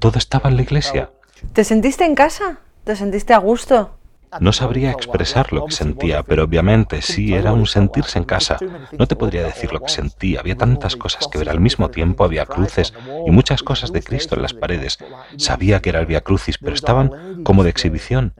todo 0.00 0.18
estaba 0.18 0.50
en 0.50 0.56
la 0.56 0.62
iglesia. 0.62 1.10
¿Te 1.52 1.64
sentiste 1.64 2.04
en 2.04 2.14
casa? 2.14 2.58
¿Te 2.84 2.96
sentiste 2.96 3.32
a 3.34 3.38
gusto? 3.38 3.96
No 4.40 4.52
sabría 4.52 4.90
expresar 4.90 5.52
lo 5.52 5.66
que 5.66 5.72
sentía, 5.72 6.22
pero 6.22 6.44
obviamente 6.44 7.02
sí 7.02 7.34
era 7.34 7.52
un 7.52 7.66
sentirse 7.66 8.18
en 8.18 8.24
casa. 8.24 8.58
No 8.98 9.06
te 9.06 9.16
podría 9.16 9.44
decir 9.44 9.72
lo 9.72 9.80
que 9.80 9.88
sentía. 9.88 10.40
Había 10.40 10.56
tantas 10.56 10.96
cosas 10.96 11.28
que 11.28 11.38
ver 11.38 11.50
al 11.50 11.60
mismo 11.60 11.90
tiempo. 11.90 12.24
Había 12.24 12.46
cruces 12.46 12.92
y 13.26 13.30
muchas 13.30 13.62
cosas 13.62 13.92
de 13.92 14.02
Cristo 14.02 14.34
en 14.34 14.42
las 14.42 14.54
paredes. 14.54 14.98
Sabía 15.36 15.80
que 15.80 15.90
era 15.90 16.00
el 16.00 16.06
Via 16.06 16.22
Crucis, 16.22 16.58
pero 16.58 16.74
estaban 16.74 17.44
como 17.44 17.62
de 17.62 17.70
exhibición. 17.70 18.34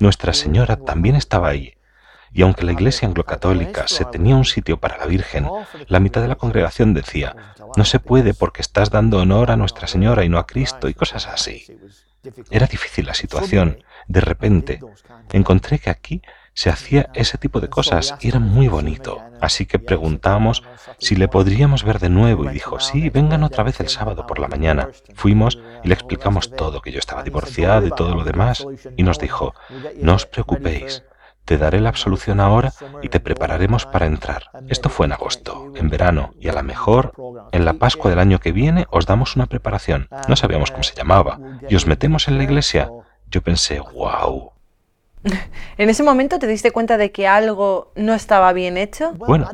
Nuestra 0.00 0.32
Señora 0.32 0.76
también 0.76 1.16
estaba 1.16 1.48
ahí. 1.48 1.74
Y 2.32 2.42
aunque 2.42 2.64
la 2.64 2.72
iglesia 2.72 3.08
anglo-católica 3.08 3.88
se 3.88 4.04
tenía 4.04 4.36
un 4.36 4.44
sitio 4.44 4.78
para 4.78 4.98
la 4.98 5.06
Virgen, 5.06 5.48
la 5.88 6.00
mitad 6.00 6.20
de 6.20 6.28
la 6.28 6.34
congregación 6.34 6.92
decía, 6.92 7.34
no 7.76 7.84
se 7.84 7.98
puede 7.98 8.34
porque 8.34 8.60
estás 8.60 8.90
dando 8.90 9.18
honor 9.18 9.50
a 9.50 9.56
Nuestra 9.56 9.86
Señora 9.86 10.24
y 10.24 10.28
no 10.28 10.38
a 10.38 10.46
Cristo 10.46 10.88
y 10.88 10.94
cosas 10.94 11.26
así. 11.26 11.64
Era 12.50 12.66
difícil 12.66 13.06
la 13.06 13.14
situación. 13.14 13.78
De 14.08 14.20
repente, 14.20 14.80
encontré 15.32 15.78
que 15.78 15.90
aquí 15.90 16.22
se 16.56 16.70
hacía 16.70 17.10
ese 17.12 17.36
tipo 17.36 17.60
de 17.60 17.68
cosas 17.68 18.14
y 18.20 18.28
era 18.28 18.40
muy 18.40 18.66
bonito. 18.66 19.20
Así 19.42 19.66
que 19.66 19.78
preguntamos 19.78 20.62
si 20.98 21.14
le 21.14 21.28
podríamos 21.28 21.84
ver 21.84 21.98
de 21.98 22.08
nuevo 22.08 22.46
y 22.46 22.48
dijo, 22.48 22.80
sí, 22.80 23.10
vengan 23.10 23.44
otra 23.44 23.62
vez 23.62 23.78
el 23.80 23.90
sábado 23.90 24.26
por 24.26 24.38
la 24.38 24.48
mañana. 24.48 24.88
Fuimos 25.14 25.58
y 25.84 25.88
le 25.88 25.94
explicamos 25.94 26.50
todo, 26.50 26.80
que 26.80 26.92
yo 26.92 26.98
estaba 26.98 27.22
divorciado 27.22 27.86
y 27.86 27.90
todo 27.90 28.14
lo 28.14 28.24
demás, 28.24 28.66
y 28.96 29.02
nos 29.02 29.18
dijo, 29.18 29.54
no 30.00 30.14
os 30.14 30.24
preocupéis, 30.24 31.04
te 31.44 31.58
daré 31.58 31.78
la 31.78 31.90
absolución 31.90 32.40
ahora 32.40 32.72
y 33.02 33.10
te 33.10 33.20
prepararemos 33.20 33.84
para 33.84 34.06
entrar. 34.06 34.44
Esto 34.68 34.88
fue 34.88 35.04
en 35.04 35.12
agosto, 35.12 35.72
en 35.76 35.90
verano, 35.90 36.32
y 36.40 36.48
a 36.48 36.54
lo 36.54 36.62
mejor 36.62 37.12
en 37.52 37.66
la 37.66 37.74
Pascua 37.74 38.08
del 38.08 38.18
año 38.18 38.40
que 38.40 38.52
viene 38.52 38.86
os 38.90 39.04
damos 39.04 39.36
una 39.36 39.44
preparación. 39.44 40.08
No 40.26 40.36
sabíamos 40.36 40.70
cómo 40.70 40.84
se 40.84 40.96
llamaba. 40.96 41.38
Y 41.68 41.76
os 41.76 41.86
metemos 41.86 42.28
en 42.28 42.38
la 42.38 42.44
iglesia. 42.44 42.90
Yo 43.28 43.42
pensé, 43.42 43.78
wow. 43.78 44.55
¿En 45.78 45.90
ese 45.90 46.02
momento 46.02 46.38
te 46.38 46.46
diste 46.46 46.70
cuenta 46.70 46.96
de 46.96 47.12
que 47.12 47.26
algo 47.26 47.92
no 47.94 48.14
estaba 48.14 48.52
bien 48.52 48.76
hecho? 48.76 49.12
Bueno, 49.14 49.48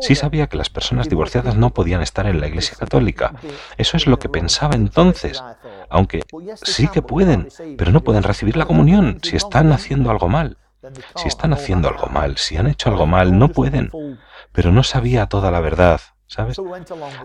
sí 0.00 0.14
sabía 0.14 0.46
que 0.46 0.56
las 0.56 0.70
personas 0.70 1.08
divorciadas 1.08 1.56
no 1.56 1.70
podían 1.70 2.02
estar 2.02 2.26
en 2.26 2.40
la 2.40 2.48
Iglesia 2.48 2.76
Católica. 2.78 3.34
Eso 3.76 3.96
es 3.96 4.06
lo 4.06 4.18
que 4.18 4.28
pensaba 4.28 4.74
entonces. 4.74 5.42
Aunque 5.88 6.22
sí 6.62 6.88
que 6.88 7.02
pueden, 7.02 7.48
pero 7.76 7.92
no 7.92 8.02
pueden 8.02 8.22
recibir 8.22 8.56
la 8.56 8.66
comunión 8.66 9.18
si 9.22 9.36
están 9.36 9.72
haciendo 9.72 10.10
algo 10.10 10.28
mal. 10.28 10.58
Si 11.16 11.28
están 11.28 11.52
haciendo 11.54 11.88
algo 11.88 12.08
mal, 12.08 12.36
si 12.36 12.56
han 12.56 12.66
hecho 12.66 12.90
algo 12.90 13.06
mal, 13.06 13.38
no 13.38 13.48
pueden. 13.48 13.90
Pero 14.52 14.70
no 14.70 14.82
sabía 14.82 15.26
toda 15.26 15.50
la 15.50 15.60
verdad, 15.60 16.00
¿sabes? 16.26 16.60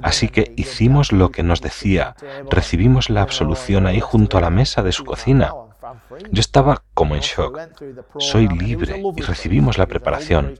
Así 0.02 0.30
que 0.30 0.54
hicimos 0.56 1.12
lo 1.12 1.32
que 1.32 1.44
nos 1.44 1.62
decía, 1.62 2.16
recibimos 2.50 3.10
la 3.10 3.22
absolución 3.22 3.86
ahí 3.86 4.00
junto 4.00 4.38
a 4.38 4.42
la 4.42 4.50
mesa 4.50 4.82
de 4.82 4.94
su 4.94 5.04
cocina. 5.04 5.54
Yo 6.32 6.40
estaba 6.40 6.84
como 6.94 7.16
en 7.16 7.22
shock. 7.22 7.60
Soy 8.18 8.48
libre 8.48 9.02
y 9.16 9.22
recibimos 9.22 9.78
la 9.78 9.86
preparación. 9.86 10.60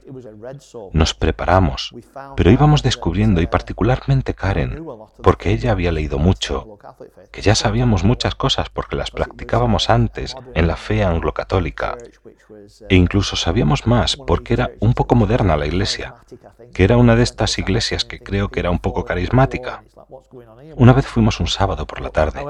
Nos 0.92 1.14
preparamos, 1.14 1.94
pero 2.36 2.50
íbamos 2.50 2.82
descubriendo, 2.82 3.40
y 3.40 3.46
particularmente 3.46 4.34
Karen, 4.34 4.84
porque 5.22 5.50
ella 5.50 5.72
había 5.72 5.92
leído 5.92 6.18
mucho, 6.18 6.78
que 7.30 7.42
ya 7.42 7.54
sabíamos 7.54 8.04
muchas 8.04 8.34
cosas 8.34 8.70
porque 8.70 8.96
las 8.96 9.10
practicábamos 9.10 9.90
antes 9.90 10.34
en 10.54 10.66
la 10.66 10.76
fe 10.76 11.04
anglo-católica, 11.04 11.96
e 12.88 12.94
incluso 12.94 13.36
sabíamos 13.36 13.86
más 13.86 14.16
porque 14.16 14.54
era 14.54 14.70
un 14.80 14.94
poco 14.94 15.14
moderna 15.14 15.56
la 15.56 15.66
iglesia, 15.66 16.14
que 16.72 16.84
era 16.84 16.96
una 16.96 17.16
de 17.16 17.22
estas 17.22 17.58
iglesias 17.58 18.04
que 18.04 18.20
creo 18.20 18.48
que 18.48 18.60
era 18.60 18.70
un 18.70 18.78
poco 18.78 19.04
carismática. 19.04 19.82
Una 20.76 20.92
vez 20.92 21.06
fuimos 21.06 21.40
un 21.40 21.46
sábado 21.46 21.86
por 21.86 22.00
la 22.00 22.10
tarde 22.10 22.44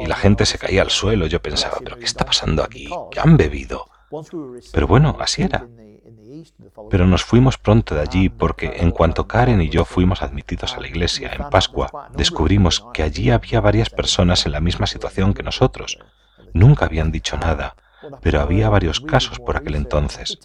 y 0.00 0.06
la 0.06 0.16
gente 0.16 0.46
se 0.46 0.58
caía 0.58 0.82
al 0.82 0.90
suelo. 0.90 1.26
Yo 1.26 1.40
pensaba, 1.40 1.78
¿pero 1.92 2.00
qué 2.00 2.06
está 2.06 2.24
pasando 2.24 2.62
aquí? 2.62 2.88
¿Qué 3.10 3.20
han 3.20 3.36
bebido? 3.36 3.88
Pero 4.72 4.86
bueno, 4.86 5.16
así 5.20 5.42
era. 5.42 5.66
Pero 6.90 7.06
nos 7.06 7.22
fuimos 7.22 7.58
pronto 7.58 7.94
de 7.94 8.00
allí 8.00 8.28
porque 8.30 8.76
en 8.78 8.90
cuanto 8.90 9.28
Karen 9.28 9.60
y 9.60 9.68
yo 9.68 9.84
fuimos 9.84 10.22
admitidos 10.22 10.74
a 10.74 10.80
la 10.80 10.88
iglesia 10.88 11.30
en 11.34 11.50
Pascua, 11.50 12.08
descubrimos 12.16 12.84
que 12.94 13.02
allí 13.02 13.30
había 13.30 13.60
varias 13.60 13.90
personas 13.90 14.46
en 14.46 14.52
la 14.52 14.60
misma 14.60 14.86
situación 14.86 15.34
que 15.34 15.42
nosotros. 15.42 15.98
Nunca 16.54 16.86
habían 16.86 17.12
dicho 17.12 17.36
nada, 17.36 17.76
pero 18.22 18.40
había 18.40 18.68
varios 18.68 19.00
casos 19.00 19.38
por 19.38 19.56
aquel 19.56 19.74
entonces. 19.74 20.38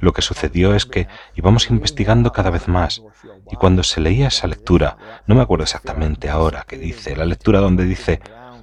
Lo 0.00 0.12
que 0.12 0.22
sucedió 0.22 0.74
es 0.74 0.86
que 0.86 1.08
íbamos 1.34 1.70
investigando 1.70 2.32
cada 2.32 2.50
vez 2.50 2.66
más 2.66 3.02
y 3.50 3.56
cuando 3.56 3.82
se 3.82 4.00
leía 4.00 4.28
esa 4.28 4.46
lectura, 4.46 4.96
no 5.26 5.34
me 5.34 5.42
acuerdo 5.42 5.64
exactamente 5.64 6.28
ahora 6.28 6.64
qué 6.66 6.78
dice, 6.78 7.14
la 7.14 7.26
lectura 7.26 7.60
donde 7.60 7.84
dice, 7.84 8.20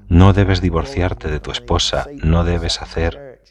no 0.08 0.34
debes 0.34 0.62
divorciarte 0.62 1.30
de 1.30 1.40
tu 1.40 1.52
esposa, 1.52 2.08
no 2.24 2.44
debes 2.44 2.82
hacer... 2.82 3.42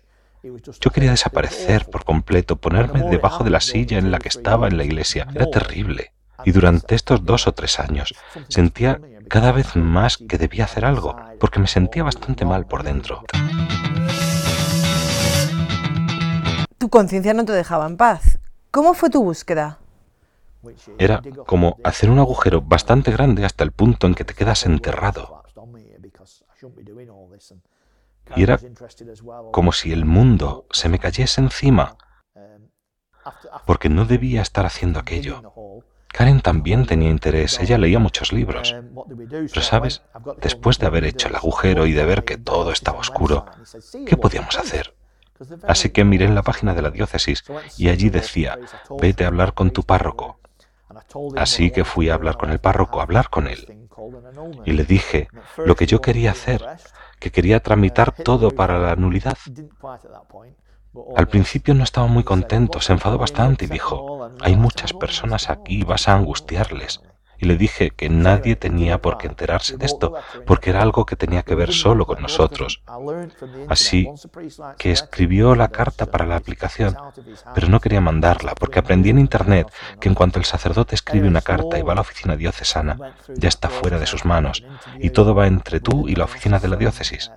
Yo 0.42 0.90
quería 0.90 1.12
desaparecer 1.12 1.86
por 1.86 2.04
completo, 2.04 2.56
ponerme 2.56 3.02
debajo 3.08 3.44
de 3.44 3.50
la 3.50 3.60
silla 3.60 3.98
en 3.98 4.10
la 4.10 4.18
que 4.18 4.28
estaba 4.28 4.66
en 4.66 4.76
la 4.76 4.84
iglesia. 4.84 5.28
Era 5.34 5.48
terrible. 5.50 6.12
Y 6.44 6.50
durante 6.50 6.96
estos 6.96 7.24
dos 7.24 7.46
o 7.46 7.52
tres 7.52 7.78
años 7.78 8.12
sentía 8.48 9.00
cada 9.28 9.52
vez 9.52 9.76
más 9.76 10.16
que 10.16 10.38
debía 10.38 10.64
hacer 10.64 10.84
algo, 10.84 11.16
porque 11.38 11.60
me 11.60 11.68
sentía 11.68 12.02
bastante 12.02 12.44
mal 12.44 12.66
por 12.66 12.82
dentro. 12.82 13.22
Tu 16.78 16.88
conciencia 16.88 17.32
no 17.32 17.44
te 17.44 17.52
dejaba 17.52 17.86
en 17.86 17.96
paz. 17.96 18.38
¿Cómo 18.72 18.94
fue 18.94 19.10
tu 19.10 19.22
búsqueda? 19.22 19.78
Era 20.98 21.22
como 21.46 21.76
hacer 21.84 22.10
un 22.10 22.18
agujero 22.18 22.60
bastante 22.60 23.10
grande 23.12 23.44
hasta 23.44 23.64
el 23.64 23.72
punto 23.72 24.06
en 24.06 24.14
que 24.14 24.24
te 24.24 24.34
quedas 24.34 24.66
enterrado. 24.66 25.41
Y 28.36 28.42
era 28.42 28.58
como 29.50 29.72
si 29.72 29.92
el 29.92 30.04
mundo 30.04 30.66
se 30.70 30.88
me 30.88 30.98
cayese 30.98 31.40
encima, 31.40 31.96
porque 33.66 33.88
no 33.88 34.04
debía 34.04 34.42
estar 34.42 34.66
haciendo 34.66 34.98
aquello. 34.98 35.42
Karen 36.08 36.42
también 36.42 36.86
tenía 36.86 37.10
interés, 37.10 37.58
ella 37.58 37.78
leía 37.78 37.98
muchos 37.98 38.32
libros. 38.32 38.76
Pero 39.28 39.62
sabes, 39.62 40.02
después 40.40 40.78
de 40.78 40.86
haber 40.86 41.04
hecho 41.04 41.28
el 41.28 41.36
agujero 41.36 41.86
y 41.86 41.92
de 41.92 42.04
ver 42.04 42.24
que 42.24 42.36
todo 42.36 42.70
estaba 42.70 42.98
oscuro, 42.98 43.46
¿qué 44.06 44.16
podíamos 44.16 44.58
hacer? 44.58 44.94
Así 45.66 45.90
que 45.90 46.04
miré 46.04 46.26
en 46.26 46.34
la 46.34 46.42
página 46.42 46.74
de 46.74 46.82
la 46.82 46.90
diócesis 46.90 47.44
y 47.78 47.88
allí 47.88 48.10
decía, 48.10 48.58
vete 49.00 49.24
a 49.24 49.28
hablar 49.28 49.54
con 49.54 49.70
tu 49.70 49.82
párroco. 49.82 50.38
Así 51.36 51.70
que 51.70 51.84
fui 51.84 52.08
a 52.08 52.14
hablar 52.14 52.36
con 52.36 52.50
el 52.50 52.58
párroco, 52.58 53.00
a 53.00 53.04
hablar 53.04 53.30
con 53.30 53.46
él. 53.46 53.88
Y 54.64 54.72
le 54.72 54.84
dije 54.84 55.28
lo 55.56 55.74
que 55.74 55.86
yo 55.86 56.00
quería 56.00 56.32
hacer, 56.32 56.64
que 57.18 57.30
quería 57.30 57.60
tramitar 57.60 58.12
todo 58.12 58.50
para 58.50 58.78
la 58.78 58.96
nulidad. 58.96 59.38
Al 61.16 61.28
principio 61.28 61.74
no 61.74 61.84
estaba 61.84 62.06
muy 62.06 62.24
contento, 62.24 62.80
se 62.80 62.92
enfadó 62.92 63.18
bastante 63.18 63.64
y 63.64 63.68
dijo, 63.68 64.30
hay 64.40 64.56
muchas 64.56 64.92
personas 64.92 65.48
aquí, 65.48 65.84
vas 65.84 66.08
a 66.08 66.14
angustiarles 66.14 67.00
y 67.42 67.46
le 67.46 67.56
dije 67.56 67.90
que 67.90 68.08
nadie 68.08 68.54
tenía 68.54 69.02
por 69.02 69.18
qué 69.18 69.26
enterarse 69.26 69.76
de 69.76 69.84
esto, 69.84 70.14
porque 70.46 70.70
era 70.70 70.80
algo 70.80 71.04
que 71.04 71.16
tenía 71.16 71.42
que 71.42 71.56
ver 71.56 71.72
solo 71.72 72.06
con 72.06 72.22
nosotros. 72.22 72.82
Así 73.68 74.08
que 74.78 74.92
escribió 74.92 75.56
la 75.56 75.66
carta 75.66 76.06
para 76.06 76.24
la 76.24 76.36
aplicación, 76.36 76.96
pero 77.52 77.68
no 77.68 77.80
quería 77.80 78.00
mandarla, 78.00 78.54
porque 78.54 78.78
aprendí 78.78 79.10
en 79.10 79.18
Internet 79.18 79.72
que 79.98 80.08
en 80.08 80.14
cuanto 80.14 80.38
el 80.38 80.44
sacerdote 80.44 80.94
escribe 80.94 81.26
una 81.26 81.42
carta 81.42 81.76
y 81.80 81.82
va 81.82 81.94
a 81.94 81.96
la 81.96 82.02
oficina 82.02 82.36
diocesana, 82.36 83.16
ya 83.34 83.48
está 83.48 83.68
fuera 83.68 83.98
de 83.98 84.06
sus 84.06 84.24
manos, 84.24 84.62
y 85.00 85.10
todo 85.10 85.34
va 85.34 85.48
entre 85.48 85.80
tú 85.80 86.08
y 86.08 86.14
la 86.14 86.26
oficina 86.26 86.60
de 86.60 86.68
la 86.68 86.76
diócesis. 86.76 87.32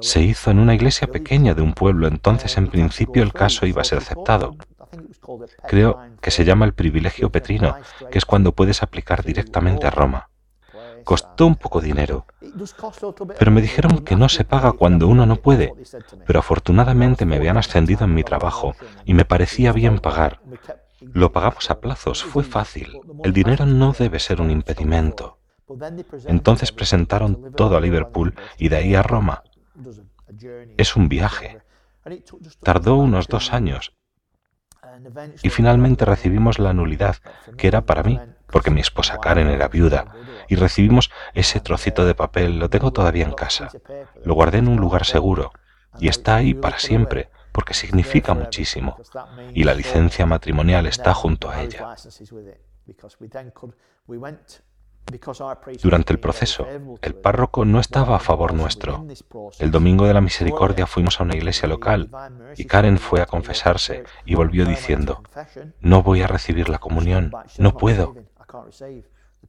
Se 0.00 0.20
hizo 0.22 0.52
en 0.52 0.60
una 0.60 0.74
iglesia 0.74 1.08
pequeña 1.08 1.54
de 1.54 1.62
un 1.62 1.72
pueblo, 1.72 2.06
entonces 2.06 2.56
en 2.58 2.68
principio 2.68 3.24
el 3.24 3.32
caso 3.32 3.66
iba 3.66 3.82
a 3.82 3.84
ser 3.84 3.98
aceptado. 3.98 4.54
Creo 5.66 5.98
que 6.22 6.30
se 6.30 6.44
llama 6.44 6.64
el 6.64 6.72
privilegio 6.72 7.30
petrino, 7.30 7.76
que 8.10 8.16
es 8.16 8.24
cuando 8.24 8.52
puedes 8.52 8.82
aplicar 8.82 9.22
directamente 9.24 9.86
a 9.86 9.90
Roma. 9.90 10.30
Costó 11.04 11.46
un 11.46 11.56
poco 11.56 11.80
dinero, 11.80 12.26
pero 13.38 13.50
me 13.50 13.60
dijeron 13.60 13.98
que 13.98 14.14
no 14.14 14.28
se 14.28 14.44
paga 14.44 14.72
cuando 14.72 15.08
uno 15.08 15.26
no 15.26 15.36
puede, 15.36 15.74
pero 16.24 16.38
afortunadamente 16.38 17.26
me 17.26 17.36
habían 17.36 17.56
ascendido 17.56 18.04
en 18.04 18.14
mi 18.14 18.22
trabajo 18.22 18.74
y 19.04 19.14
me 19.14 19.24
parecía 19.24 19.72
bien 19.72 19.98
pagar. 19.98 20.40
Lo 21.00 21.32
pagamos 21.32 21.68
a 21.70 21.80
plazos, 21.80 22.22
fue 22.22 22.44
fácil. 22.44 23.00
El 23.24 23.32
dinero 23.32 23.66
no 23.66 23.92
debe 23.92 24.20
ser 24.20 24.40
un 24.40 24.52
impedimento. 24.52 25.38
Entonces 26.26 26.70
presentaron 26.70 27.52
todo 27.56 27.76
a 27.76 27.80
Liverpool 27.80 28.34
y 28.58 28.68
de 28.68 28.76
ahí 28.76 28.94
a 28.94 29.02
Roma. 29.02 29.42
Es 30.76 30.94
un 30.94 31.08
viaje. 31.08 31.58
Tardó 32.62 32.96
unos 32.96 33.26
dos 33.26 33.52
años, 33.52 33.92
y 35.42 35.50
finalmente 35.50 36.04
recibimos 36.04 36.58
la 36.58 36.72
nulidad, 36.72 37.16
que 37.56 37.68
era 37.68 37.82
para 37.82 38.02
mí, 38.02 38.20
porque 38.46 38.70
mi 38.70 38.80
esposa 38.80 39.18
Karen 39.18 39.48
era 39.48 39.68
viuda, 39.68 40.14
y 40.48 40.56
recibimos 40.56 41.10
ese 41.34 41.60
trocito 41.60 42.04
de 42.04 42.14
papel, 42.14 42.58
lo 42.58 42.68
tengo 42.68 42.92
todavía 42.92 43.24
en 43.24 43.32
casa. 43.32 43.70
Lo 44.24 44.34
guardé 44.34 44.58
en 44.58 44.68
un 44.68 44.80
lugar 44.80 45.04
seguro, 45.04 45.52
y 45.98 46.08
está 46.08 46.36
ahí 46.36 46.54
para 46.54 46.78
siempre, 46.78 47.30
porque 47.52 47.74
significa 47.74 48.34
muchísimo, 48.34 48.98
y 49.54 49.64
la 49.64 49.74
licencia 49.74 50.26
matrimonial 50.26 50.86
está 50.86 51.14
junto 51.14 51.50
a 51.50 51.62
ella. 51.62 51.94
Durante 55.82 56.12
el 56.12 56.18
proceso, 56.18 56.66
el 57.02 57.14
párroco 57.14 57.64
no 57.64 57.80
estaba 57.80 58.16
a 58.16 58.20
favor 58.20 58.54
nuestro. 58.54 59.06
El 59.58 59.70
domingo 59.70 60.06
de 60.06 60.14
la 60.14 60.20
misericordia 60.20 60.86
fuimos 60.86 61.20
a 61.20 61.24
una 61.24 61.36
iglesia 61.36 61.68
local 61.68 62.10
y 62.56 62.64
Karen 62.64 62.98
fue 62.98 63.20
a 63.20 63.26
confesarse 63.26 64.04
y 64.24 64.34
volvió 64.34 64.64
diciendo, 64.64 65.22
no 65.80 66.02
voy 66.02 66.22
a 66.22 66.26
recibir 66.26 66.68
la 66.68 66.78
comunión, 66.78 67.32
no 67.58 67.76
puedo. 67.76 68.14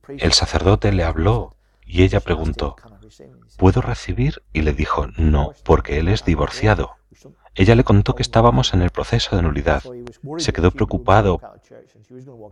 El 0.08 0.34
sacerdote 0.34 0.92
le 0.92 1.04
habló 1.04 1.56
y 1.86 2.04
ella 2.04 2.20
preguntó, 2.20 2.76
¿puedo 3.58 3.82
recibir? 3.82 4.44
Y 4.52 4.62
le 4.62 4.74
dijo, 4.74 5.08
no, 5.18 5.54
porque 5.64 6.00
él 6.00 6.08
es 6.10 6.26
divorciado. 6.26 6.96
Ella 7.56 7.76
le 7.76 7.84
contó 7.84 8.16
que 8.16 8.24
estábamos 8.24 8.74
en 8.74 8.82
el 8.82 8.90
proceso 8.90 9.36
de 9.36 9.44
nulidad. 9.44 9.84
Se 10.38 10.52
quedó 10.52 10.72
preocupado 10.72 11.40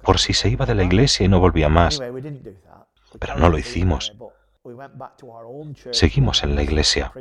por 0.03 0.19
si 0.19 0.33
se 0.33 0.49
iba 0.49 0.65
de 0.65 0.75
la 0.75 0.83
iglesia 0.83 1.25
y 1.25 1.29
no 1.29 1.39
volvía 1.39 1.69
más 1.69 1.99
pero 3.19 3.35
no 3.35 3.49
lo 3.49 3.57
hicimos. 3.57 4.13
Seguimos 5.91 6.43
en 6.43 6.55
la 6.55 6.63
iglesia. 6.63 7.11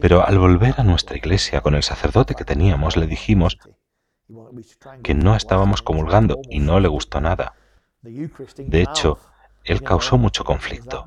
Pero 0.00 0.26
al 0.26 0.38
volver 0.38 0.74
a 0.78 0.82
nuestra 0.82 1.16
iglesia 1.16 1.60
con 1.60 1.74
el 1.74 1.82
sacerdote 1.82 2.34
que 2.34 2.44
teníamos, 2.44 2.96
le 2.96 3.06
dijimos 3.06 3.58
que 5.02 5.14
no 5.14 5.36
estábamos 5.36 5.82
comulgando 5.82 6.40
y 6.48 6.60
no 6.60 6.80
le 6.80 6.88
gustó 6.88 7.20
nada. 7.20 7.54
De 8.02 8.82
hecho, 8.82 9.18
él 9.64 9.82
causó 9.82 10.18
mucho 10.18 10.44
conflicto. 10.44 11.06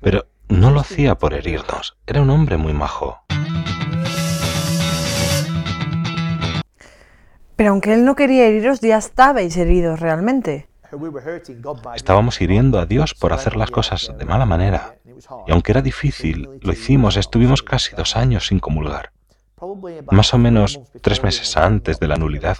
Pero 0.00 0.26
no 0.48 0.70
lo 0.70 0.80
hacía 0.80 1.16
por 1.16 1.34
herirnos. 1.34 1.96
Era 2.06 2.22
un 2.22 2.30
hombre 2.30 2.56
muy 2.56 2.72
majo. 2.72 3.20
Pero 7.56 7.70
aunque 7.70 7.94
él 7.94 8.04
no 8.04 8.14
quería 8.16 8.46
heriros, 8.46 8.80
ya 8.80 8.98
estabais 8.98 9.56
heridos 9.56 10.00
realmente. 10.00 10.68
Estábamos 11.94 12.40
hiriendo 12.40 12.78
a 12.78 12.86
Dios 12.86 13.14
por 13.14 13.32
hacer 13.32 13.56
las 13.56 13.70
cosas 13.70 14.12
de 14.16 14.24
mala 14.24 14.46
manera. 14.46 14.96
Y 15.46 15.52
aunque 15.52 15.72
era 15.72 15.82
difícil, 15.82 16.48
lo 16.60 16.72
hicimos. 16.72 17.16
Estuvimos 17.16 17.62
casi 17.62 17.94
dos 17.96 18.16
años 18.16 18.46
sin 18.48 18.60
comulgar. 18.60 19.12
Más 20.10 20.34
o 20.34 20.38
menos 20.38 20.80
tres 21.00 21.22
meses 21.22 21.56
antes 21.56 21.98
de 21.98 22.08
la 22.08 22.16
nulidad, 22.16 22.58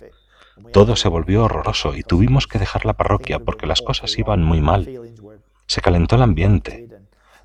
todo 0.72 0.96
se 0.96 1.08
volvió 1.08 1.44
horroroso 1.44 1.94
y 1.94 2.02
tuvimos 2.02 2.46
que 2.46 2.58
dejar 2.58 2.84
la 2.84 2.94
parroquia 2.94 3.40
porque 3.40 3.66
las 3.66 3.82
cosas 3.82 4.16
iban 4.18 4.42
muy 4.42 4.60
mal. 4.60 4.88
Se 5.66 5.80
calentó 5.80 6.16
el 6.16 6.22
ambiente. 6.22 6.88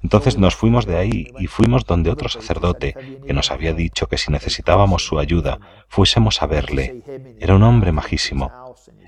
Entonces 0.02 0.38
nos 0.38 0.56
fuimos 0.56 0.86
de 0.86 0.96
ahí 0.96 1.28
y 1.40 1.48
fuimos 1.48 1.86
donde 1.86 2.10
otro 2.10 2.30
sacerdote 2.30 2.96
que 3.26 3.34
nos 3.34 3.52
había 3.52 3.74
dicho 3.74 4.08
que 4.08 4.18
si 4.18 4.32
necesitábamos 4.32 5.06
su 5.06 5.20
ayuda, 5.20 5.60
fuésemos 5.90 6.42
a 6.42 6.48
verle. 6.48 7.04
Era 7.40 7.56
un 7.56 7.64
hombre 7.64 7.92
majísimo. 7.92 8.52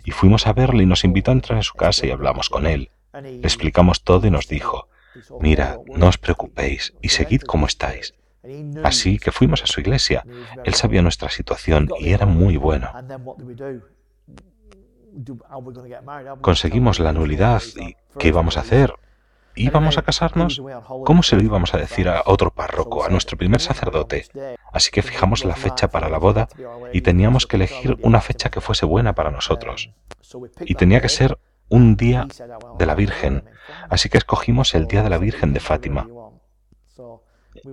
Y 0.03 0.11
fuimos 0.11 0.47
a 0.47 0.53
verle 0.53 0.83
y 0.83 0.85
nos 0.85 1.03
invitó 1.03 1.31
a 1.31 1.33
entrar 1.33 1.57
en 1.57 1.63
su 1.63 1.73
casa 1.73 2.05
y 2.05 2.11
hablamos 2.11 2.49
con 2.49 2.65
él. 2.65 2.89
Le 3.13 3.41
explicamos 3.41 4.03
todo 4.03 4.27
y 4.27 4.31
nos 4.31 4.47
dijo, 4.47 4.87
mira, 5.39 5.79
no 5.87 6.07
os 6.07 6.17
preocupéis 6.17 6.93
y 7.01 7.09
seguid 7.09 7.41
como 7.41 7.67
estáis. 7.67 8.13
Así 8.83 9.19
que 9.19 9.31
fuimos 9.31 9.63
a 9.63 9.67
su 9.67 9.81
iglesia. 9.81 10.25
Él 10.63 10.73
sabía 10.73 11.01
nuestra 11.01 11.29
situación 11.29 11.89
y 11.99 12.11
era 12.11 12.25
muy 12.25 12.57
bueno. 12.57 12.91
Conseguimos 16.41 16.99
la 16.99 17.13
nulidad 17.13 17.61
y 17.75 17.95
¿qué 18.17 18.29
íbamos 18.29 18.57
a 18.57 18.61
hacer? 18.61 18.93
¿Íbamos 19.55 19.97
a 19.97 20.01
casarnos? 20.01 20.61
¿Cómo 21.05 21.23
se 21.23 21.35
lo 21.35 21.43
íbamos 21.43 21.73
a 21.73 21.77
decir 21.77 22.07
a 22.09 22.23
otro 22.25 22.51
párroco, 22.51 23.03
a 23.03 23.09
nuestro 23.09 23.37
primer 23.37 23.61
sacerdote? 23.61 24.25
Así 24.71 24.91
que 24.91 25.01
fijamos 25.01 25.45
la 25.45 25.55
fecha 25.55 25.89
para 25.89 26.09
la 26.09 26.17
boda 26.17 26.47
y 26.93 27.01
teníamos 27.01 27.47
que 27.47 27.57
elegir 27.57 27.97
una 28.01 28.21
fecha 28.21 28.49
que 28.49 28.61
fuese 28.61 28.85
buena 28.85 29.13
para 29.13 29.31
nosotros. 29.31 29.91
Y 30.61 30.75
tenía 30.75 31.01
que 31.01 31.09
ser 31.09 31.37
un 31.69 31.95
día 31.95 32.27
de 32.77 32.85
la 32.85 32.95
Virgen. 32.95 33.45
Así 33.89 34.09
que 34.09 34.17
escogimos 34.17 34.75
el 34.75 34.87
día 34.87 35.03
de 35.03 35.09
la 35.09 35.17
Virgen 35.17 35.53
de 35.53 35.59
Fátima. 35.59 36.07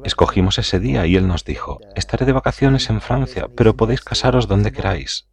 Escogimos 0.05 0.59
ese 0.59 0.81
día 0.81 1.07
y 1.07 1.17
él 1.17 1.29
nos 1.29 1.45
dijo, 1.45 1.81
estaré 1.95 2.27
de 2.27 2.33
vacaciones 2.33 2.91
en 2.91 3.01
Francia, 3.01 3.49
pero 3.57 3.77
podéis 3.77 4.01
casaros 4.01 4.49
donde 4.49 4.73
queráis. 4.73 5.29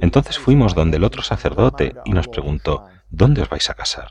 Entonces 0.00 0.38
fuimos 0.38 0.74
donde 0.74 0.96
el 0.96 1.04
otro 1.04 1.22
sacerdote 1.22 1.94
y 2.04 2.12
nos 2.12 2.28
preguntó, 2.28 2.86
¿dónde 3.10 3.42
os 3.42 3.48
vais 3.48 3.70
a 3.70 3.74
casar? 3.74 4.10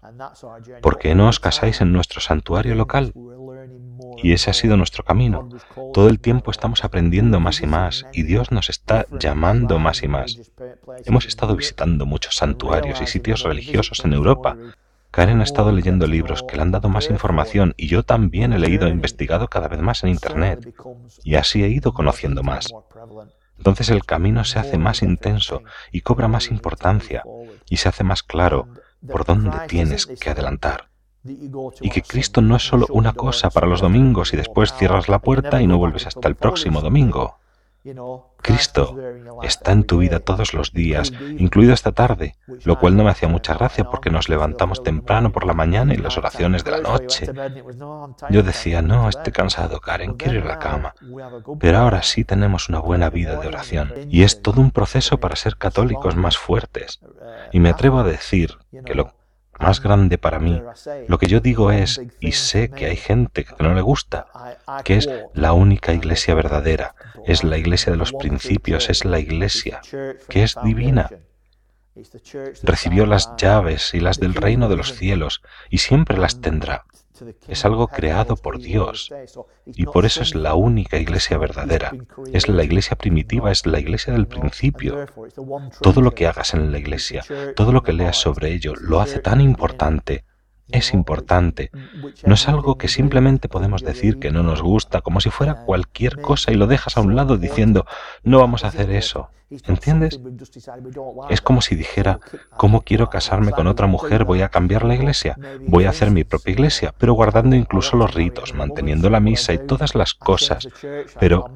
¿Por 0.82 0.98
qué 0.98 1.16
no 1.16 1.28
os 1.28 1.40
casáis 1.40 1.82
en 1.82 1.92
nuestro 1.92 2.22
santuario 2.22 2.76
local? 2.76 3.14
Y 4.22 4.34
ese 4.34 4.50
ha 4.50 4.54
sido 4.54 4.78
nuestro 4.78 5.04
camino. 5.04 5.50
Todo 5.94 6.10
el 6.10 6.20
tiempo 6.20 6.52
estamos 6.52 6.84
aprendiendo 6.84 7.40
más 7.40 7.62
y 7.62 7.68
más 7.68 8.06
y 8.14 8.24
Dios 8.24 8.52
nos 8.52 8.70
está 8.70 9.06
llamando 9.12 9.80
más 9.80 10.04
y 10.04 10.08
más. 10.08 10.38
Hemos 11.06 11.26
estado 11.26 11.56
visitando 11.56 12.06
muchos 12.06 12.36
santuarios 12.36 13.02
y 13.02 13.08
sitios 13.08 13.44
religiosos 13.44 14.04
en 14.06 14.14
Europa. 14.14 14.58
Karen 15.12 15.42
ha 15.42 15.46
estado 15.46 15.72
leyendo 15.72 16.06
libros 16.06 16.44
que 16.44 16.58
le 16.58 16.62
han 16.62 16.72
dado 16.72 16.90
más 16.90 17.10
información 17.10 17.74
y 17.78 17.88
yo 17.88 18.04
también 18.04 18.54
he 18.54 18.60
leído 18.60 18.88
e 18.88 18.92
investigado 18.92 19.48
cada 19.48 19.68
vez 19.68 19.82
más 19.82 20.04
en 20.04 20.10
Internet. 20.10 20.74
Y 21.24 21.36
así 21.36 21.64
he 21.64 21.70
ido 21.70 21.94
conociendo 21.94 22.44
más. 22.44 22.74
Entonces 23.58 23.89
el 23.89 24.06
camino 24.06 24.43
se 24.43 24.60
hace 24.60 24.78
más 24.78 25.02
intenso 25.02 25.63
y 25.91 26.02
cobra 26.02 26.28
más 26.28 26.50
importancia 26.50 27.24
y 27.70 27.78
se 27.78 27.89
hace 27.89 28.04
más 28.04 28.24
claro 28.24 28.67
por 29.10 29.26
dónde 29.26 29.58
tienes 29.67 30.06
que 30.06 30.30
adelantar. 30.30 30.89
Y 31.24 31.89
que 31.89 32.02
Cristo 32.02 32.41
no 32.41 32.56
es 32.56 32.63
solo 32.63 32.88
una 32.89 33.13
cosa 33.13 33.50
para 33.50 33.67
los 33.67 33.82
domingos 33.82 34.34
y 34.34 34.38
después 34.38 34.74
cierras 34.74 35.10
la 35.10 35.20
puerta 35.20 35.62
y 35.62 35.67
no 35.67 35.78
vuelves 35.78 36.08
hasta 36.08 36.28
el 36.28 36.36
próximo 36.36 36.82
domingo. 36.82 37.39
Cristo 38.41 38.97
está 39.43 39.71
en 39.71 39.84
tu 39.84 40.00
vida 40.00 40.19
todos 40.19 40.54
los 40.54 40.73
días, 40.73 41.12
incluido 41.38 41.73
esta 41.73 41.91
tarde, 41.91 42.36
lo 42.63 42.80
cual 42.80 42.95
no 42.95 43.04
me 43.04 43.12
hacía 43.12 43.28
mucha 43.28 43.54
gracia 43.54 43.86
porque 43.86 44.10
nos 44.10 44.30
levantamos 44.30 44.84
temprano 44.84 45.32
por 45.32 45.45
la 45.45 45.54
mañana 45.54 45.93
y 45.93 45.97
las 45.97 46.17
oraciones 46.17 46.63
de 46.63 46.71
la 46.71 46.82
noche. 46.82 47.28
Yo 48.30 48.43
decía, 48.43 48.82
no, 48.82 49.10
estoy 49.10 49.34
cansado, 49.34 49.80
Karen, 49.80 50.13
quiero 50.13 50.39
ir 50.39 50.43
a 50.43 50.47
la 50.47 50.60
cama. 50.60 50.93
Pero 51.60 51.78
ahora 51.78 52.04
sí 52.04 52.23
tenemos 52.23 52.69
una 52.69 52.80
buena 52.80 53.10
vida 53.10 53.38
de 53.38 53.47
oración 53.47 53.93
y 54.10 54.23
es 54.23 54.41
todo 54.41 54.62
un 54.62 54.71
proceso 54.71 55.19
para 55.19 55.36
ser 55.36 55.58
católicos 55.58 56.15
más 56.15 56.38
fuertes. 56.38 57.00
Y 57.52 57.60
me 57.60 57.69
atrevo 57.69 58.00
a 58.00 58.04
decir 58.04 58.58
que 58.86 58.95
lo 58.95 59.13
más 59.60 59.82
grande 59.82 60.17
para 60.17 60.39
mí, 60.39 60.62
lo 61.08 61.17
que 61.17 61.28
yo 61.28 61.39
digo 61.39 61.71
es, 61.71 62.02
y 62.19 62.34
sé 62.34 62.69
que 62.69 62.86
hay 62.86 62.95
gente 62.95 63.43
que 63.43 63.56
no 63.60 63.73
le 63.73 63.82
gusta, 63.82 64.28
que 64.84 64.97
es 64.97 65.10
la 65.34 65.54
única 65.54 65.93
iglesia 65.93 66.36
verdadera, 66.36 66.95
es 67.28 67.44
la 67.44 67.58
iglesia 67.58 67.92
de 67.92 67.98
los 67.98 68.13
principios, 68.13 68.90
es 68.90 69.06
la 69.06 69.20
iglesia 69.20 69.82
que 70.30 70.44
es 70.44 70.56
divina. 70.63 71.10
Recibió 72.63 73.06
las 73.06 73.36
llaves 73.38 73.94
y 73.94 74.00
las 74.00 74.20
del 74.20 74.34
reino 74.34 74.70
de 74.70 74.78
los 74.78 74.94
cielos 74.94 75.42
y 75.70 75.80
siempre 75.80 76.18
las 76.18 76.42
tendrá. 76.42 76.86
Es 77.48 77.66
algo 77.66 77.88
creado 77.88 78.36
por 78.36 78.60
Dios 78.60 79.12
y 79.66 79.86
por 79.86 80.06
eso 80.06 80.22
es 80.22 80.36
la 80.36 80.54
única 80.54 80.98
iglesia 80.98 81.38
verdadera. 81.38 81.92
Es 82.32 82.48
la 82.48 82.63
iglesia 82.63 82.96
primitiva, 82.96 83.52
es 83.52 83.66
la 83.66 83.80
iglesia 83.80 84.13
del 84.13 84.28
principio. 84.28 85.08
Todo 85.82 86.02
lo 86.02 86.12
que 86.12 86.28
hagas 86.28 86.54
en 86.54 86.72
la 86.72 86.78
iglesia, 86.78 87.24
todo 87.56 87.72
lo 87.72 87.82
que 87.82 87.94
leas 87.94 88.18
sobre 88.18 88.54
ello, 88.54 88.74
lo 88.76 89.02
hace 89.02 89.20
tan 89.20 89.42
importante. 89.42 90.26
Es 90.70 90.94
importante. 90.94 91.72
No 92.26 92.34
es 92.34 92.48
algo 92.48 92.78
que 92.78 92.88
simplemente 92.88 93.50
podemos 93.50 93.84
decir 93.84 94.20
que 94.20 94.32
no 94.32 94.44
nos 94.44 94.62
gusta, 94.62 95.02
como 95.02 95.22
si 95.22 95.30
fuera 95.30 95.64
cualquier 95.66 96.22
cosa 96.22 96.52
y 96.52 96.56
lo 96.56 96.68
dejas 96.68 96.98
a 96.98 97.02
un 97.02 97.16
lado 97.16 97.38
diciendo, 97.38 97.86
no 98.24 98.40
vamos 98.40 98.64
a 98.64 98.68
hacer 98.68 98.92
eso. 98.92 99.30
¿Entiendes? 99.50 100.20
Es 101.30 101.42
como 101.42 101.62
si 101.62 101.76
dijera, 101.76 102.20
¿cómo 102.58 102.82
quiero 102.82 103.10
casarme 103.10 103.52
con 103.54 103.68
otra 103.68 103.88
mujer? 103.88 104.26
Voy 104.26 104.42
a 104.42 104.50
cambiar 104.50 104.84
la 104.84 104.96
iglesia, 104.96 105.38
voy 105.62 105.86
a 105.86 105.92
hacer 105.92 106.12
mi 106.12 106.26
propia 106.26 106.52
iglesia, 106.52 106.94
pero 106.98 107.14
guardando 107.14 107.56
incluso 107.56 107.96
los 107.96 108.14
ritos, 108.14 108.54
manteniendo 108.54 109.10
la 109.10 109.22
misa 109.22 109.54
y 109.54 109.60
todas 109.60 109.96
las 109.96 110.14
cosas. 110.14 110.68
Pero 111.20 111.50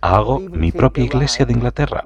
hago 0.00 0.38
mi 0.38 0.70
propia 0.70 1.02
iglesia 1.02 1.46
de 1.46 1.52
Inglaterra. 1.52 2.04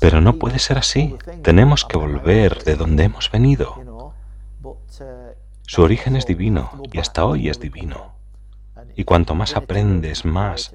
Pero 0.00 0.20
no 0.20 0.34
puede 0.34 0.60
ser 0.60 0.78
así. 0.78 1.16
Tenemos 1.42 1.84
que 1.84 1.98
volver 1.98 2.62
de 2.62 2.76
donde 2.76 3.04
hemos 3.04 3.32
venido. 3.32 3.91
Su 5.66 5.82
origen 5.82 6.16
es 6.16 6.26
divino 6.26 6.82
y 6.92 6.98
hasta 6.98 7.24
hoy 7.24 7.48
es 7.48 7.60
divino. 7.60 8.14
Y 8.94 9.04
cuanto 9.04 9.34
más 9.34 9.56
aprendes, 9.56 10.24
más. 10.24 10.74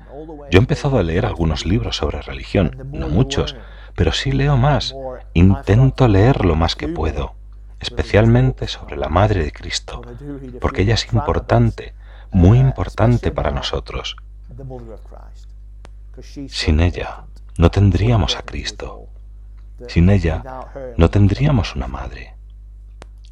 Yo 0.49 0.57
he 0.59 0.61
empezado 0.61 0.97
a 0.97 1.03
leer 1.03 1.25
algunos 1.25 1.65
libros 1.65 1.97
sobre 1.97 2.21
religión, 2.21 2.89
no 2.91 3.09
muchos, 3.09 3.55
pero 3.95 4.11
sí 4.11 4.31
leo 4.31 4.57
más. 4.57 4.95
Intento 5.33 6.07
leer 6.07 6.45
lo 6.45 6.55
más 6.55 6.75
que 6.75 6.87
puedo, 6.87 7.35
especialmente 7.79 8.67
sobre 8.67 8.97
la 8.97 9.09
Madre 9.09 9.43
de 9.43 9.51
Cristo, 9.51 10.01
porque 10.59 10.83
ella 10.83 10.95
es 10.95 11.11
importante, 11.13 11.93
muy 12.31 12.59
importante 12.59 13.31
para 13.31 13.51
nosotros. 13.51 14.15
Sin 16.47 16.79
ella 16.79 17.25
no 17.57 17.69
tendríamos 17.69 18.37
a 18.37 18.43
Cristo. 18.43 19.07
Sin 19.87 20.09
ella 20.09 20.43
no 20.97 21.09
tendríamos 21.09 21.75
una 21.75 21.87
madre. 21.87 22.36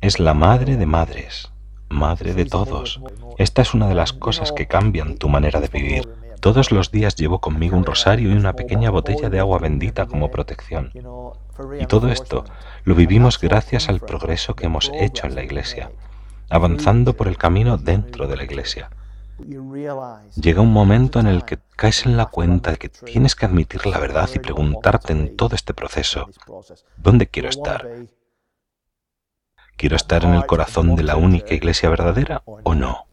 Es 0.06 0.20
la 0.20 0.36
madre 0.36 0.78
de 0.78 0.86
madres, 0.86 1.52
madre 1.90 2.36
de 2.36 2.46
todos. 2.46 3.02
Esta 3.40 3.64
es 3.64 3.74
una 3.74 3.88
de 3.88 3.96
las 3.96 4.14
cosas 4.14 4.52
que 4.52 4.68
cambian 4.68 5.18
tu 5.18 5.30
manera 5.30 5.60
de 5.60 5.68
vivir. 5.68 6.08
Todos 6.42 6.72
los 6.72 6.92
días 6.92 7.16
llevo 7.16 7.42
conmigo 7.42 7.76
un 7.76 7.86
rosario 7.86 8.30
y 8.30 8.36
una 8.36 8.54
pequeña 8.54 8.92
botella 8.92 9.32
de 9.32 9.40
agua 9.40 9.58
bendita 9.58 10.06
como 10.06 10.30
protección. 10.30 10.92
Y 11.80 11.88
todo 11.88 12.10
esto 12.10 12.46
lo 12.84 12.94
vivimos 12.94 13.40
gracias 13.40 13.90
al 13.90 14.00
progreso 14.00 14.56
que 14.56 14.68
hemos 14.68 14.92
hecho 14.94 15.26
en 15.26 15.34
la 15.34 15.44
iglesia, 15.44 15.90
avanzando 16.52 17.16
por 17.16 17.28
el 17.28 17.40
camino 17.40 17.80
dentro 17.80 18.28
de 18.28 18.38
la 18.38 18.44
iglesia. 18.44 18.92
Llega 20.40 20.62
un 20.62 20.72
momento 20.72 21.20
en 21.20 21.26
el 21.26 21.46
que 21.46 21.58
caes 21.76 22.06
en 22.06 22.16
la 22.16 22.28
cuenta 22.28 22.70
de 22.70 22.78
que 22.78 22.90
tienes 22.90 23.34
que 23.34 23.48
admitir 23.48 23.88
la 23.88 23.98
verdad 23.98 24.30
y 24.36 24.38
preguntarte 24.38 25.14
en 25.14 25.36
todo 25.36 25.56
este 25.56 25.74
proceso, 25.74 26.30
¿dónde 26.96 27.26
quiero 27.26 27.50
estar? 27.50 27.88
¿Quiero 29.78 29.98
estar 29.98 30.24
en 30.24 30.34
el 30.34 30.46
corazón 30.46 30.96
de 30.96 31.04
la 31.04 31.18
única 31.18 31.54
iglesia 31.54 31.90
verdadera 31.90 32.42
o 32.46 32.76
no? 32.76 33.08